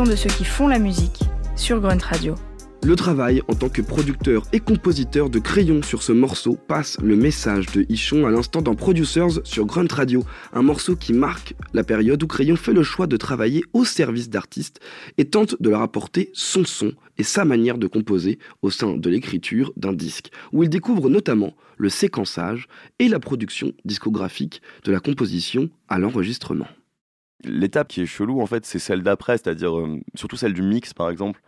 de 0.04 0.16
ceux 0.16 0.30
qui 0.30 0.46
font 0.46 0.68
la 0.68 0.78
musique 0.78 1.24
sur 1.56 1.82
Grunt 1.82 1.98
Radio. 2.04 2.36
Le 2.84 2.96
travail 2.96 3.42
en 3.48 3.56
tant 3.56 3.70
que 3.70 3.82
producteur 3.82 4.44
et 4.54 4.60
compositeur 4.60 5.32
de 5.32 5.40
Crayon 5.40 5.82
sur 5.82 6.04
ce 6.04 6.12
morceau 6.12 6.56
passe 6.68 7.00
le 7.02 7.16
message 7.16 7.66
de 7.68 7.84
Ichon 7.90 8.28
à 8.28 8.30
l'instant 8.30 8.62
dans 8.62 8.76
Producers 8.76 9.40
sur 9.44 9.66
Grunt 9.66 9.92
Radio, 9.92 10.24
un 10.54 10.62
morceau 10.62 10.96
qui 10.96 11.14
marque 11.14 11.56
la 11.74 11.84
période 11.84 12.22
où 12.22 12.28
Crayon 12.28 12.56
fait 12.56 12.74
le 12.74 12.84
choix 12.84 13.08
de 13.08 13.18
travailler 13.18 13.64
au 13.74 13.86
service 13.86 14.30
d'artistes 14.30 14.80
et 15.18 15.26
tente 15.26 15.60
de 15.60 15.70
leur 15.70 15.82
apporter 15.82 16.30
son 16.34 16.64
son 16.64 16.92
et 17.18 17.24
sa 17.24 17.44
manière 17.44 17.80
de 17.80 17.88
composer 17.88 18.38
au 18.62 18.70
sein 18.70 18.96
de 18.98 19.10
l'écriture 19.10 19.74
d'un 19.78 19.94
disque, 19.94 20.30
où 20.54 20.62
il 20.62 20.70
découvre 20.70 21.10
notamment 21.10 21.56
le 21.78 21.90
séquençage 21.90 22.68
et 23.00 23.08
la 23.08 23.20
production 23.20 23.74
discographique 23.84 24.62
de 24.84 24.92
la 24.92 25.00
composition 25.00 25.70
à 25.90 25.98
l'enregistrement. 25.98 26.68
L'étape 27.44 27.88
qui 27.88 28.02
est 28.02 28.06
chelou, 28.06 28.42
en 28.42 28.46
fait, 28.48 28.66
c'est 28.66 28.80
celle 28.80 29.04
d'après, 29.04 29.38
c'est-à-dire 29.38 29.78
euh, 29.78 30.00
surtout 30.16 30.38
celle 30.38 30.54
du 30.54 30.62
mix, 30.64 30.94
par 30.94 31.10
exemple. 31.10 31.42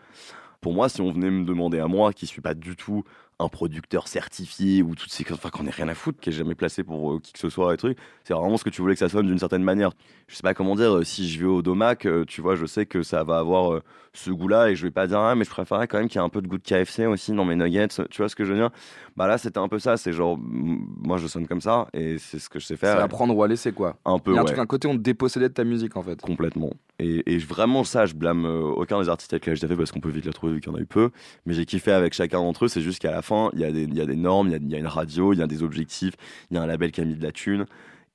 Pour 0.62 0.74
moi, 0.74 0.90
si 0.90 1.02
on 1.02 1.12
venait 1.12 1.32
me 1.32 1.46
demander 1.46 1.80
à 1.80 1.88
moi, 1.88 2.14
qui 2.14 2.28
suis 2.28 2.42
pas 2.42 2.54
du 2.54 2.76
tout 2.76 3.04
un 3.40 3.48
producteur 3.48 4.10
certifié 4.10 4.84
ou 4.84 4.96
toutes 4.96 5.12
ces 5.12 5.26
enfin 5.32 5.50
qu'on 5.50 5.66
ait 5.66 5.72
rien 5.72 5.88
à 5.88 5.96
foutre, 5.96 6.20
qui 6.20 6.30
est 6.30 6.34
jamais 6.34 6.56
placé 6.56 6.84
pour 6.84 7.14
euh, 7.14 7.20
qui 7.20 7.32
que 7.34 7.40
ce 7.40 7.50
soit 7.50 7.74
et 7.74 7.78
trucs. 7.78 7.98
C'est 8.26 8.34
vraiment 8.34 8.58
ce 8.58 8.66
que 8.66 8.70
tu 8.70 8.82
voulais 8.82 8.94
que 8.96 9.00
ça 9.00 9.10
sonne 9.10 9.28
d'une 9.28 9.40
certaine 9.40 9.64
manière. 9.64 9.92
Je 10.28 10.36
sais 10.36 10.42
pas 10.44 10.54
comment 10.54 10.76
dire. 10.76 10.98
euh, 10.98 11.04
si 11.06 11.30
je 11.30 11.40
vais 11.40 11.46
au 11.46 11.62
Domac, 11.62 12.08
tu 12.28 12.42
vois, 12.42 12.56
je 12.56 12.66
sais 12.66 12.86
que 12.86 13.02
ça 13.04 13.24
va 13.24 13.40
avoir 13.40 13.82
ce 14.14 14.32
goût-là 14.32 14.70
et 14.72 14.76
je 14.76 14.84
vais 14.84 14.92
pas 14.92 15.08
dire 15.08 15.20
ah 15.20 15.36
mais 15.36 15.46
je 15.46 15.50
préférerais 15.50 15.88
quand 15.88 16.00
même 16.00 16.10
qu'il 16.10 16.20
y 16.20 16.24
ait 16.24 16.26
un 16.26 16.30
peu 16.30 16.42
de 16.42 16.48
goût 16.48 16.58
de 16.58 16.64
KFC 16.64 17.06
aussi 17.06 17.32
dans 17.32 17.46
mes 17.46 17.56
nuggets. 17.56 17.88
Tu 18.10 18.18
vois 18.18 18.28
ce 18.30 18.36
que 18.36 18.44
je 18.44 18.52
veux 18.54 18.60
dire? 18.60 18.72
Bah 19.20 19.28
là 19.28 19.38
c'était 19.38 19.58
un 19.60 19.68
peu 19.68 19.80
ça. 19.80 19.98
C'est 19.98 20.14
genre 20.14 20.40
moi 20.40 21.18
je 21.18 21.28
sonne 21.28 21.46
comme 21.46 21.60
ça 21.60 21.90
et 21.94 22.18
c'est 22.18 22.40
ce 22.40 22.48
que 22.48 22.58
je 22.58 22.66
sais 22.66 22.76
C'est 22.76 22.80
faire. 22.88 23.00
à 23.04 23.08
prendre 23.10 23.36
ou 23.36 23.44
à 23.44 23.48
laisser, 23.50 23.74
quoi. 23.74 23.98
Un 24.06 24.18
peu 24.18 24.32
Il 24.32 24.36
y 24.36 24.38
a 24.38 24.40
un 24.40 24.44
ouais. 24.46 24.48
truc, 24.52 24.60
un 24.60 24.66
côté, 24.66 24.88
on 24.88 24.94
te 24.94 25.02
dépossédait 25.02 25.50
de 25.50 25.54
ta 25.54 25.66
musique, 25.66 25.98
en 25.98 26.02
fait. 26.04 26.22
Complètement. 26.22 26.72
Et, 27.00 27.34
et 27.34 27.38
vraiment, 27.38 27.84
ça, 27.84 28.06
je 28.06 28.14
blâme 28.14 28.46
euh, 28.46 28.62
aucun 28.62 29.02
des 29.02 29.10
artistes 29.10 29.34
avec 29.34 29.46
lesquels 29.46 29.60
j'ai 29.60 29.68
fait 29.68 29.76
parce 29.76 29.92
qu'on 29.92 30.00
peut 30.00 30.10
vite 30.10 30.26
la 30.26 30.32
trouver 30.32 30.54
vu 30.54 30.62
qu'il 30.62 30.72
y 30.72 30.74
en 30.74 30.78
a 30.78 30.82
eu 30.82 30.86
peu. 30.86 31.10
Mais 31.46 31.54
j'ai 31.54 31.66
kiffé 31.66 31.92
avec 31.92 32.14
chacun 32.14 32.38
d'entre 32.40 32.64
eux. 32.64 32.68
C'est 32.70 32.82
juste 32.82 33.00
qu'à 33.02 33.12
la 33.12 33.22
fin, 33.22 33.50
il 33.54 33.60
y, 33.60 33.66
a 33.66 33.72
des- 33.74 33.84
il 33.84 33.94
y 33.94 34.00
a 34.02 34.06
des 34.06 34.16
normes, 34.16 34.48
il 34.48 34.52
y 34.52 34.56
a, 34.56 34.58
il 34.58 34.70
y 34.72 34.76
a 34.76 34.80
une 34.80 34.88
radio, 34.88 35.34
il 35.34 35.40
y 35.40 35.42
a 35.44 35.48
des 35.48 35.64
objectifs, 35.64 36.14
il 36.50 36.56
y 36.56 36.58
a 36.58 36.64
un 36.64 36.66
label 36.68 36.92
qui 36.94 37.02
a 37.02 37.06
mis 37.06 37.16
de 37.16 37.22
la 37.24 37.34
thune. 37.34 37.66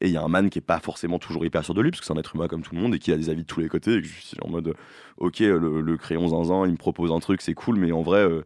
Et 0.00 0.08
il 0.08 0.12
y 0.12 0.16
a 0.16 0.22
un 0.22 0.28
man 0.28 0.50
qui 0.50 0.58
est 0.58 0.62
pas 0.62 0.80
forcément 0.80 1.18
toujours 1.18 1.44
hyper 1.46 1.64
sûr 1.64 1.72
de 1.74 1.80
lui 1.80 1.90
parce 1.90 2.00
que 2.00 2.06
c'est 2.06 2.12
un 2.12 2.16
être 2.18 2.34
humain 2.34 2.48
comme 2.48 2.62
tout 2.62 2.74
le 2.74 2.80
monde 2.80 2.94
et 2.94 2.98
qui 2.98 3.12
a 3.12 3.16
des 3.16 3.28
avis 3.30 3.42
de 3.42 3.46
tous 3.46 3.60
les 3.60 3.68
côtés. 3.68 3.94
Et 3.96 4.00
que 4.02 4.08
je 4.08 4.12
suis 4.20 4.36
en 4.42 4.48
mode, 4.48 4.74
ok, 5.18 5.38
le, 5.40 5.80
le 5.80 5.96
crayon 5.96 6.28
zinzin, 6.28 6.64
il 6.66 6.72
me 6.72 6.76
propose 6.76 7.12
un 7.12 7.20
truc, 7.20 7.42
c'est 7.42 7.54
cool, 7.54 7.76
mais 7.78 7.92
en 7.92 8.02
vrai, 8.02 8.18
euh, 8.20 8.42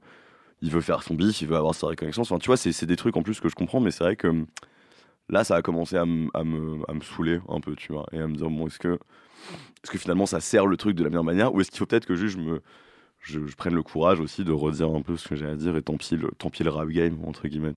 il 0.62 0.70
veut 0.70 0.80
faire 0.80 1.02
son 1.02 1.14
bif, 1.14 1.40
il 1.40 1.48
veut 1.48 1.56
avoir 1.56 1.74
sa 1.74 1.86
reconnaissance. 1.86 2.30
Enfin, 2.30 2.38
tu 2.38 2.46
vois, 2.46 2.56
c'est 2.56 2.86
des 2.86 2.96
trucs 2.96 3.16
en 3.16 3.22
plus 3.22 3.40
que 3.40 3.48
je 3.48 3.54
comprends, 3.54 3.80
mais 3.80 3.90
c'est 3.90 4.04
vrai 4.04 4.16
que 4.16 4.44
là, 5.28 5.44
ça 5.44 5.56
a 5.56 5.62
commencé 5.62 5.96
à, 5.96 6.04
me- 6.04 6.28
à 6.34 6.44
me, 6.44 7.00
saouler 7.02 7.40
un 7.48 7.60
peu, 7.60 7.76
tu 7.76 7.92
vois, 7.92 8.06
et 8.12 8.18
à 8.18 8.26
me 8.26 8.34
dire, 8.34 8.48
bon, 8.50 8.66
est-ce 8.66 8.78
que, 8.78 8.98
est-ce 9.82 9.90
que 9.90 9.98
finalement 9.98 10.26
ça 10.26 10.40
sert 10.40 10.66
le 10.66 10.76
truc 10.76 10.96
de 10.96 11.04
la 11.04 11.10
meilleure 11.10 11.24
manière 11.24 11.54
ou 11.54 11.60
est-ce 11.60 11.70
qu'il 11.70 11.78
faut 11.78 11.86
peut-être 11.86 12.06
que 12.06 12.14
juste. 12.16 12.38
Je, 13.20 13.44
je 13.44 13.56
prenne 13.56 13.74
le 13.74 13.82
courage 13.82 14.20
aussi 14.20 14.44
de 14.44 14.52
redire 14.52 14.90
un 14.90 15.02
peu 15.02 15.16
ce 15.16 15.28
que 15.28 15.34
j'ai 15.34 15.46
à 15.46 15.56
dire 15.56 15.76
et 15.76 15.82
tant 15.82 15.96
pis 15.96 16.16
le, 16.16 16.30
tant 16.38 16.50
pis 16.50 16.62
le 16.62 16.70
rap 16.70 16.88
game, 16.88 17.18
entre 17.26 17.48
guillemets. 17.48 17.74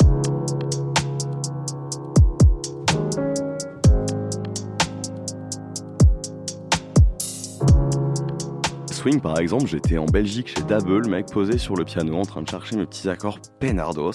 Swing 9.02 9.20
par 9.20 9.40
exemple, 9.40 9.66
j'étais 9.66 9.98
en 9.98 10.06
Belgique 10.06 10.48
chez 10.50 10.62
Double, 10.62 11.08
mec 11.10 11.26
posé 11.26 11.58
sur 11.58 11.76
le 11.76 11.84
piano 11.84 12.16
en 12.16 12.22
train 12.26 12.44
de 12.44 12.48
chercher 12.50 12.76
mes 12.76 12.86
petits 12.86 13.10
accords 13.10 13.40
peinardos 13.60 14.12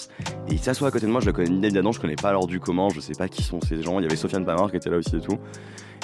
et 0.47 0.53
il 0.53 0.59
s'assoit 0.59 0.87
à 0.87 0.91
côté 0.91 1.05
de 1.07 1.11
moi, 1.11 1.19
je 1.19 1.25
le 1.25 1.33
connais 1.33 1.49
évidemment, 1.67 1.91
je 1.91 1.99
connais 1.99 2.15
pas 2.15 2.31
l'ordre 2.31 2.47
du 2.47 2.61
comment, 2.61 2.89
je 2.89 3.01
sais 3.01 3.11
pas 3.13 3.27
qui 3.27 3.43
sont 3.43 3.59
ces 3.59 3.81
gens, 3.83 3.99
il 3.99 4.03
y 4.03 4.05
avait 4.05 4.15
Sofiane 4.15 4.45
Pamar 4.45 4.71
qui 4.71 4.77
était 4.77 4.89
là 4.89 4.95
aussi 4.97 5.17
et 5.17 5.19
tout. 5.19 5.37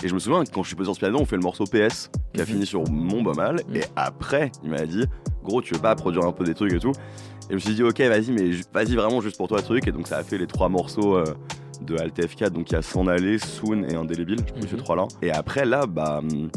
Et 0.03 0.09
je 0.09 0.13
me 0.13 0.19
souviens 0.19 0.43
que 0.43 0.51
quand 0.51 0.63
je 0.63 0.67
suis 0.67 0.75
posé 0.75 0.87
sur 0.87 0.95
ce 0.95 0.99
piano, 0.99 1.17
on 1.17 1.25
fait 1.25 1.37
le 1.37 1.41
morceau 1.43 1.63
PS 1.65 2.11
qui 2.33 2.41
a 2.41 2.43
Mhm. 2.43 2.45
fini 2.49 2.65
sur 2.65 2.83
Mon 2.91 3.23
Bas 3.23 3.33
Mal 3.33 3.61
et 3.73 3.83
après, 3.95 4.51
il 4.65 4.69
m'a 4.71 4.85
dit 4.85 5.05
"Gros, 5.45 5.61
tu 5.61 5.73
veux 5.75 5.79
pas 5.79 5.95
produire 5.95 6.25
un 6.25 6.33
peu 6.33 6.43
des 6.43 6.53
trucs 6.53 6.73
et 6.73 6.79
tout 6.79 6.91
Et 6.91 7.51
je 7.51 7.53
me 7.53 7.59
suis 7.59 7.75
dit 7.75 7.83
"OK, 7.83 8.01
vas-y 8.01 8.31
mais 8.31 8.49
vas-y 8.73 8.95
vraiment 8.97 9.21
juste 9.21 9.37
pour 9.37 9.47
toi 9.47 9.59
le 9.59 9.63
truc" 9.63 9.87
et 9.87 9.93
donc 9.93 10.07
ça 10.07 10.17
a 10.17 10.23
fait 10.23 10.37
les 10.37 10.47
trois 10.47 10.67
morceaux 10.67 11.15
euh, 11.15 11.33
de 11.81 11.95
Alt 11.97 12.17
F4 12.19 12.49
donc 12.49 12.69
il 12.71 12.73
y 12.73 12.77
a 12.77 12.81
S'en 12.81 13.07
aller, 13.07 13.37
Soon 13.37 13.83
et 13.85 13.95
Indélébile, 13.95 14.39
je 14.45 14.51
pense 14.53 14.63
Mhm. 14.63 14.69
ces 14.71 14.77
trois 14.77 14.97
là. 14.97 15.05
Et 15.21 15.31
après 15.31 15.63
là 15.65 15.85
bah 15.85 16.19
hum, 16.19 16.49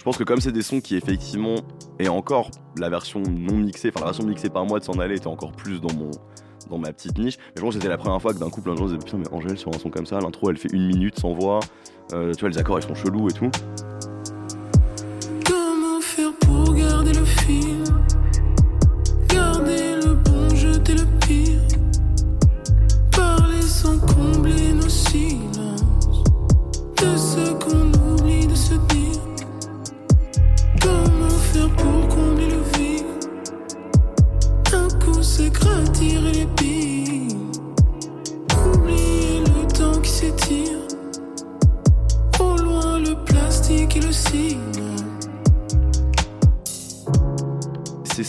je 0.00 0.04
pense 0.04 0.16
que 0.16 0.24
comme 0.24 0.40
c'est 0.40 0.50
des 0.50 0.62
sons 0.62 0.80
qui 0.80 0.96
effectivement 0.96 1.56
et 1.98 2.08
encore 2.08 2.50
la 2.78 2.88
version 2.88 3.20
non 3.20 3.58
mixée, 3.58 3.90
enfin 3.90 4.00
la 4.00 4.06
version 4.06 4.24
mixée 4.24 4.48
par 4.48 4.64
moi 4.64 4.78
de 4.78 4.84
s'en 4.84 4.94
aller 4.94 5.16
était 5.16 5.26
encore 5.26 5.52
plus 5.52 5.78
dans 5.78 5.92
mon 5.92 6.10
dans 6.70 6.78
ma 6.78 6.90
petite 6.90 7.18
niche. 7.18 7.36
Mais 7.36 7.52
je 7.56 7.60
pense 7.60 7.74
que 7.74 7.80
c'était 7.80 7.90
la 7.90 7.98
première 7.98 8.18
fois 8.22 8.32
que 8.32 8.38
d'un 8.38 8.48
coup 8.48 8.62
plein 8.62 8.72
de 8.72 8.78
gens 8.78 8.86
disaient 8.86 8.96
putain 8.96 9.18
mais 9.18 9.28
Angèle 9.30 9.58
sur 9.58 9.68
un 9.74 9.78
son 9.78 9.90
comme 9.90 10.06
ça, 10.06 10.18
l'intro 10.18 10.48
elle 10.48 10.56
fait 10.56 10.72
une 10.72 10.86
minute 10.86 11.20
sans 11.20 11.34
voix, 11.34 11.60
Euh, 12.14 12.32
tu 12.32 12.40
vois 12.40 12.48
les 12.48 12.56
accords 12.56 12.78
ils 12.78 12.82
sont 12.82 12.94
chelous 12.94 13.28
et 13.28 13.32
tout. 13.32 13.50
Comment 15.44 16.00
faire 16.00 16.32
pour 16.40 16.72
garder 16.72 17.12
le 17.12 17.24
fil 17.26 17.79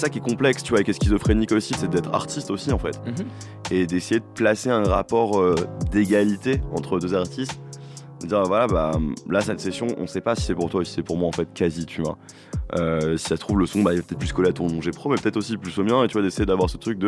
ça 0.02 0.10
qui 0.10 0.18
est 0.18 0.22
complexe, 0.22 0.64
tu 0.64 0.72
vois, 0.72 0.82
et 0.82 0.84
qui 0.84 0.92
est 0.92 0.94
schizophrénique 0.94 1.52
aussi, 1.52 1.74
c'est 1.76 1.90
d'être 1.90 2.14
artiste 2.14 2.52
aussi 2.52 2.72
en 2.72 2.80
fait. 2.80 3.00
Mhm. 3.06 3.26
Et 3.72 3.86
d'essayer 3.86 4.20
de 4.20 4.26
placer 4.36 4.70
un 4.70 4.84
rapport 4.84 5.40
euh, 5.40 5.56
d'égalité 5.92 6.62
entre 6.76 7.00
deux 7.00 7.14
artistes. 7.14 7.60
De 8.22 8.28
dire 8.28 8.44
voilà, 8.44 8.68
bah 8.68 8.92
là 9.30 9.42
cette 9.42 9.60
session, 9.60 9.88
on 9.98 10.06
sait 10.06 10.22
pas 10.22 10.36
si 10.36 10.44
c'est 10.44 10.54
pour 10.54 10.70
toi 10.70 10.82
ou 10.82 10.84
si 10.84 10.94
c'est 10.94 11.04
pour 11.04 11.18
moi 11.18 11.28
en 11.28 11.32
fait, 11.32 11.48
quasi, 11.54 11.86
tu 11.86 12.02
vois. 12.02 12.18
Euh, 12.78 13.18
si 13.18 13.26
ça 13.26 13.36
se 13.36 13.42
trouve, 13.42 13.60
le 13.60 13.66
son, 13.66 13.82
bah, 13.82 13.94
il 13.94 14.00
est 14.00 14.02
peut-être 14.02 14.20
plus 14.20 14.32
collé 14.32 14.50
à 14.50 14.54
ton 14.54 14.82
G 14.82 14.92
Pro, 14.92 15.10
mais 15.10 15.16
peut-être 15.16 15.38
aussi 15.38 15.58
plus 15.58 15.78
au 15.80 15.84
mien, 15.84 16.04
et 16.04 16.08
tu 16.08 16.14
vois, 16.14 16.22
d'essayer 16.22 16.46
d'avoir 16.46 16.70
ce 16.70 16.78
truc 16.78 17.00
de. 17.00 17.08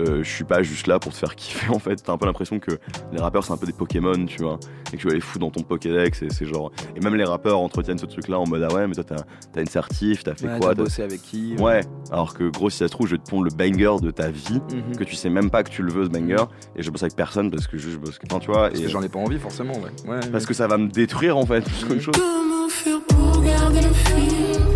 Euh, 0.00 0.22
je 0.22 0.30
suis 0.30 0.44
pas 0.44 0.62
juste 0.62 0.86
là 0.86 0.98
pour 0.98 1.12
te 1.12 1.18
faire 1.18 1.34
kiffer 1.36 1.68
en 1.70 1.78
fait. 1.78 1.96
T'as 1.96 2.12
un 2.12 2.18
peu 2.18 2.26
l'impression 2.26 2.58
que 2.58 2.72
les 3.12 3.20
rappeurs 3.20 3.44
c'est 3.44 3.52
un 3.52 3.56
peu 3.56 3.66
des 3.66 3.72
Pokémon, 3.72 4.24
tu 4.26 4.42
vois, 4.42 4.58
et 4.92 4.96
que 4.96 5.00
tu 5.02 5.06
vas 5.08 5.14
les 5.14 5.20
foutre 5.20 5.40
dans 5.40 5.50
ton 5.50 5.62
Pokédex, 5.62 6.22
et 6.22 6.28
c'est 6.30 6.46
genre. 6.46 6.72
Et 6.96 7.00
même 7.00 7.14
les 7.14 7.24
rappeurs 7.24 7.58
entretiennent 7.60 7.98
ce 7.98 8.06
truc 8.06 8.28
là 8.28 8.38
en 8.38 8.46
mode 8.46 8.66
ah 8.68 8.74
ouais, 8.74 8.86
mais 8.86 8.94
toi 8.94 9.04
t'as 9.04 9.16
as 9.56 9.60
une 9.60 9.66
certif, 9.68 10.24
t'as 10.24 10.34
fait 10.34 10.46
Ouais, 10.48 10.58
quoi 10.58 10.74
t'as 10.74 10.82
bossé 10.82 11.02
avec 11.02 11.22
qui 11.22 11.54
Ouais, 11.58 11.80
alors 12.10 12.34
que 12.34 12.44
gros, 12.48 12.70
si 12.70 12.78
ça 12.78 12.86
se 12.88 12.92
trouve, 12.92 13.06
je 13.06 13.16
vais 13.16 13.22
te 13.22 13.28
pondre 13.30 13.44
le 13.44 13.50
banger 13.50 14.00
de 14.02 14.10
ta 14.10 14.30
vie, 14.30 14.60
Mhm. 14.72 14.96
que 14.96 15.04
tu 15.04 15.14
sais 15.14 15.28
même 15.30 15.50
pas 15.50 15.62
que 15.62 15.70
tu 15.70 15.82
le 15.82 15.92
veux 15.92 16.04
ce 16.04 16.10
banger, 16.10 16.44
et 16.76 16.82
je 16.82 16.90
bosse 16.90 17.02
avec 17.02 17.14
personne 17.16 17.50
parce 17.50 17.66
que 17.66 17.76
juste 17.76 17.92
je 17.94 17.98
bosse. 17.98 18.18
Enfin, 18.30 18.38
tu 18.40 18.50
vois, 18.50 18.68
Parce 18.68 18.80
et 18.80 18.84
que 18.84 18.88
j'en 18.88 19.02
ai 19.02 19.08
pas 19.08 19.18
envie, 19.18 19.38
forcément, 19.38 19.74
ouais. 19.74 20.10
ouais 20.10 20.20
parce 20.30 20.46
que 20.46 20.54
ça 20.54 20.66
va 20.66 20.78
me 20.78 20.88
détruire 20.88 21.36
en 21.36 21.44
fait, 21.46 21.60
plus 21.62 21.84
qu'autre 21.84 22.00
chose. 22.00 22.14
Comment 22.16 22.68
faire 22.68 23.00
pour 23.08 23.42
garder 23.42 23.80
le 23.82 23.92
fil 23.92 24.71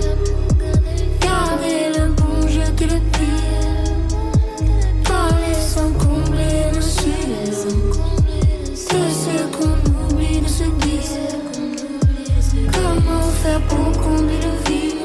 Faire 13.47 13.61
pour 13.69 13.93
combler 14.03 14.41
le 14.49 14.55
vide. 14.69 14.97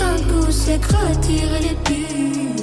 Un 0.00 0.16
coup 0.28 0.50
c'est 0.50 0.80
les 1.60 1.76
pieds 1.84 2.56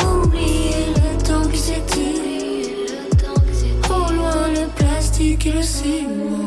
Oublier 0.00 0.86
le 0.96 1.22
temps 1.22 1.46
qui 1.50 1.58
s'étire. 1.58 3.02
Au 3.90 4.10
loin 4.10 4.48
le 4.58 4.66
plastique 4.74 5.46
et 5.46 5.52
le 5.52 5.62
ciment 5.62 6.43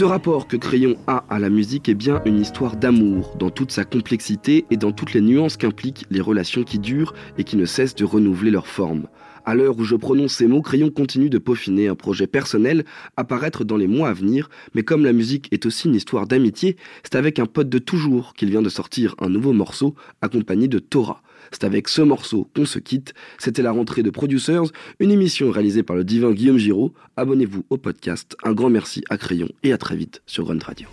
Ce 0.00 0.04
rapport 0.06 0.48
que 0.48 0.56
Crayon 0.56 0.96
a 1.06 1.26
à 1.28 1.38
la 1.38 1.50
musique 1.50 1.90
est 1.90 1.94
bien 1.94 2.22
une 2.24 2.40
histoire 2.40 2.76
d'amour, 2.76 3.36
dans 3.38 3.50
toute 3.50 3.70
sa 3.70 3.84
complexité 3.84 4.64
et 4.70 4.78
dans 4.78 4.92
toutes 4.92 5.12
les 5.12 5.20
nuances 5.20 5.58
qu'impliquent 5.58 6.06
les 6.08 6.22
relations 6.22 6.62
qui 6.62 6.78
durent 6.78 7.12
et 7.36 7.44
qui 7.44 7.58
ne 7.58 7.66
cessent 7.66 7.96
de 7.96 8.06
renouveler 8.06 8.50
leur 8.50 8.66
forme. 8.66 9.08
À 9.44 9.54
l'heure 9.54 9.78
où 9.78 9.84
je 9.84 9.96
prononce 9.96 10.32
ces 10.32 10.46
mots, 10.46 10.62
Crayon 10.62 10.88
continue 10.88 11.28
de 11.28 11.36
peaufiner 11.36 11.88
un 11.88 11.94
projet 11.94 12.26
personnel 12.26 12.86
à 13.18 13.24
paraître 13.24 13.62
dans 13.62 13.76
les 13.76 13.88
mois 13.88 14.08
à 14.08 14.14
venir, 14.14 14.48
mais 14.74 14.84
comme 14.84 15.04
la 15.04 15.12
musique 15.12 15.48
est 15.50 15.66
aussi 15.66 15.86
une 15.86 15.94
histoire 15.94 16.26
d'amitié, 16.26 16.78
c'est 17.02 17.16
avec 17.16 17.38
un 17.38 17.44
pote 17.44 17.68
de 17.68 17.78
toujours 17.78 18.32
qu'il 18.32 18.48
vient 18.48 18.62
de 18.62 18.70
sortir 18.70 19.14
un 19.18 19.28
nouveau 19.28 19.52
morceau 19.52 19.94
accompagné 20.22 20.66
de 20.66 20.78
Torah. 20.78 21.20
C'est 21.50 21.64
avec 21.64 21.88
ce 21.88 22.02
morceau 22.02 22.48
qu'on 22.54 22.64
se 22.64 22.78
quitte. 22.78 23.14
C'était 23.38 23.62
la 23.62 23.72
rentrée 23.72 24.02
de 24.02 24.10
Producers, 24.10 24.70
une 24.98 25.10
émission 25.10 25.50
réalisée 25.50 25.82
par 25.82 25.96
le 25.96 26.04
divin 26.04 26.32
Guillaume 26.32 26.58
Giraud. 26.58 26.92
Abonnez-vous 27.16 27.64
au 27.70 27.76
podcast. 27.76 28.36
Un 28.44 28.52
grand 28.52 28.70
merci 28.70 29.02
à 29.10 29.16
Crayon 29.16 29.48
et 29.62 29.72
à 29.72 29.78
très 29.78 29.96
vite 29.96 30.22
sur 30.26 30.44
Grunt 30.44 30.64
Radio. 30.64 30.88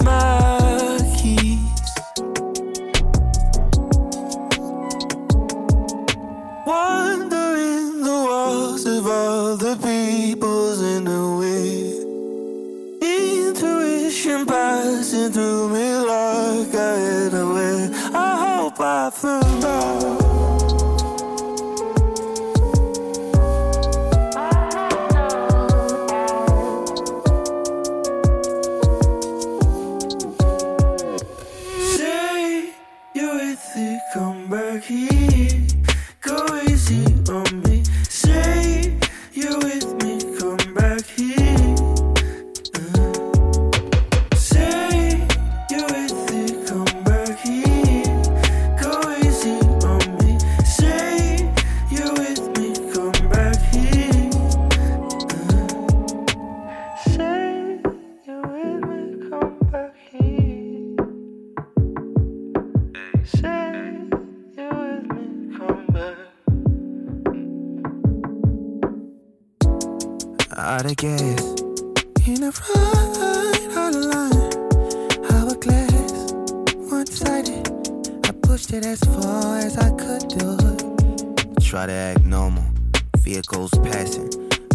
smile. 0.00 0.47
I 77.24 78.32
pushed 78.42 78.72
it 78.72 78.84
as 78.86 79.00
far 79.00 79.58
as 79.58 79.76
I 79.76 79.90
could 79.90 80.28
do 80.28 80.56
it. 80.60 81.60
Try 81.60 81.86
to 81.86 81.92
act 81.92 82.24
normal, 82.24 82.64
vehicles 83.18 83.70
passing. 83.82 84.30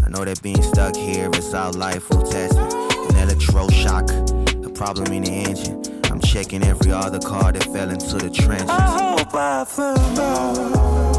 I 0.06 0.10
know 0.10 0.26
that 0.26 0.42
being 0.42 0.62
stuck 0.62 0.96
here 0.96 1.30
is 1.36 1.54
our 1.54 1.72
life 1.72 2.10
will 2.10 2.24
test 2.24 2.56
me. 2.56 2.64
An 2.64 3.28
electroshock, 3.28 4.66
a 4.66 4.70
problem 4.70 5.14
in 5.14 5.24
the 5.24 5.32
engine. 5.32 5.82
I'm 6.12 6.20
checking 6.20 6.64
every 6.64 6.92
other 6.92 7.20
car 7.20 7.52
that 7.52 7.64
fell 7.64 7.90
into 7.90 8.18
the 8.18 8.30
trenches. 8.30 8.70
I 8.70 9.16
hope 9.18 9.34
I 9.34 9.66
found. 9.66 11.13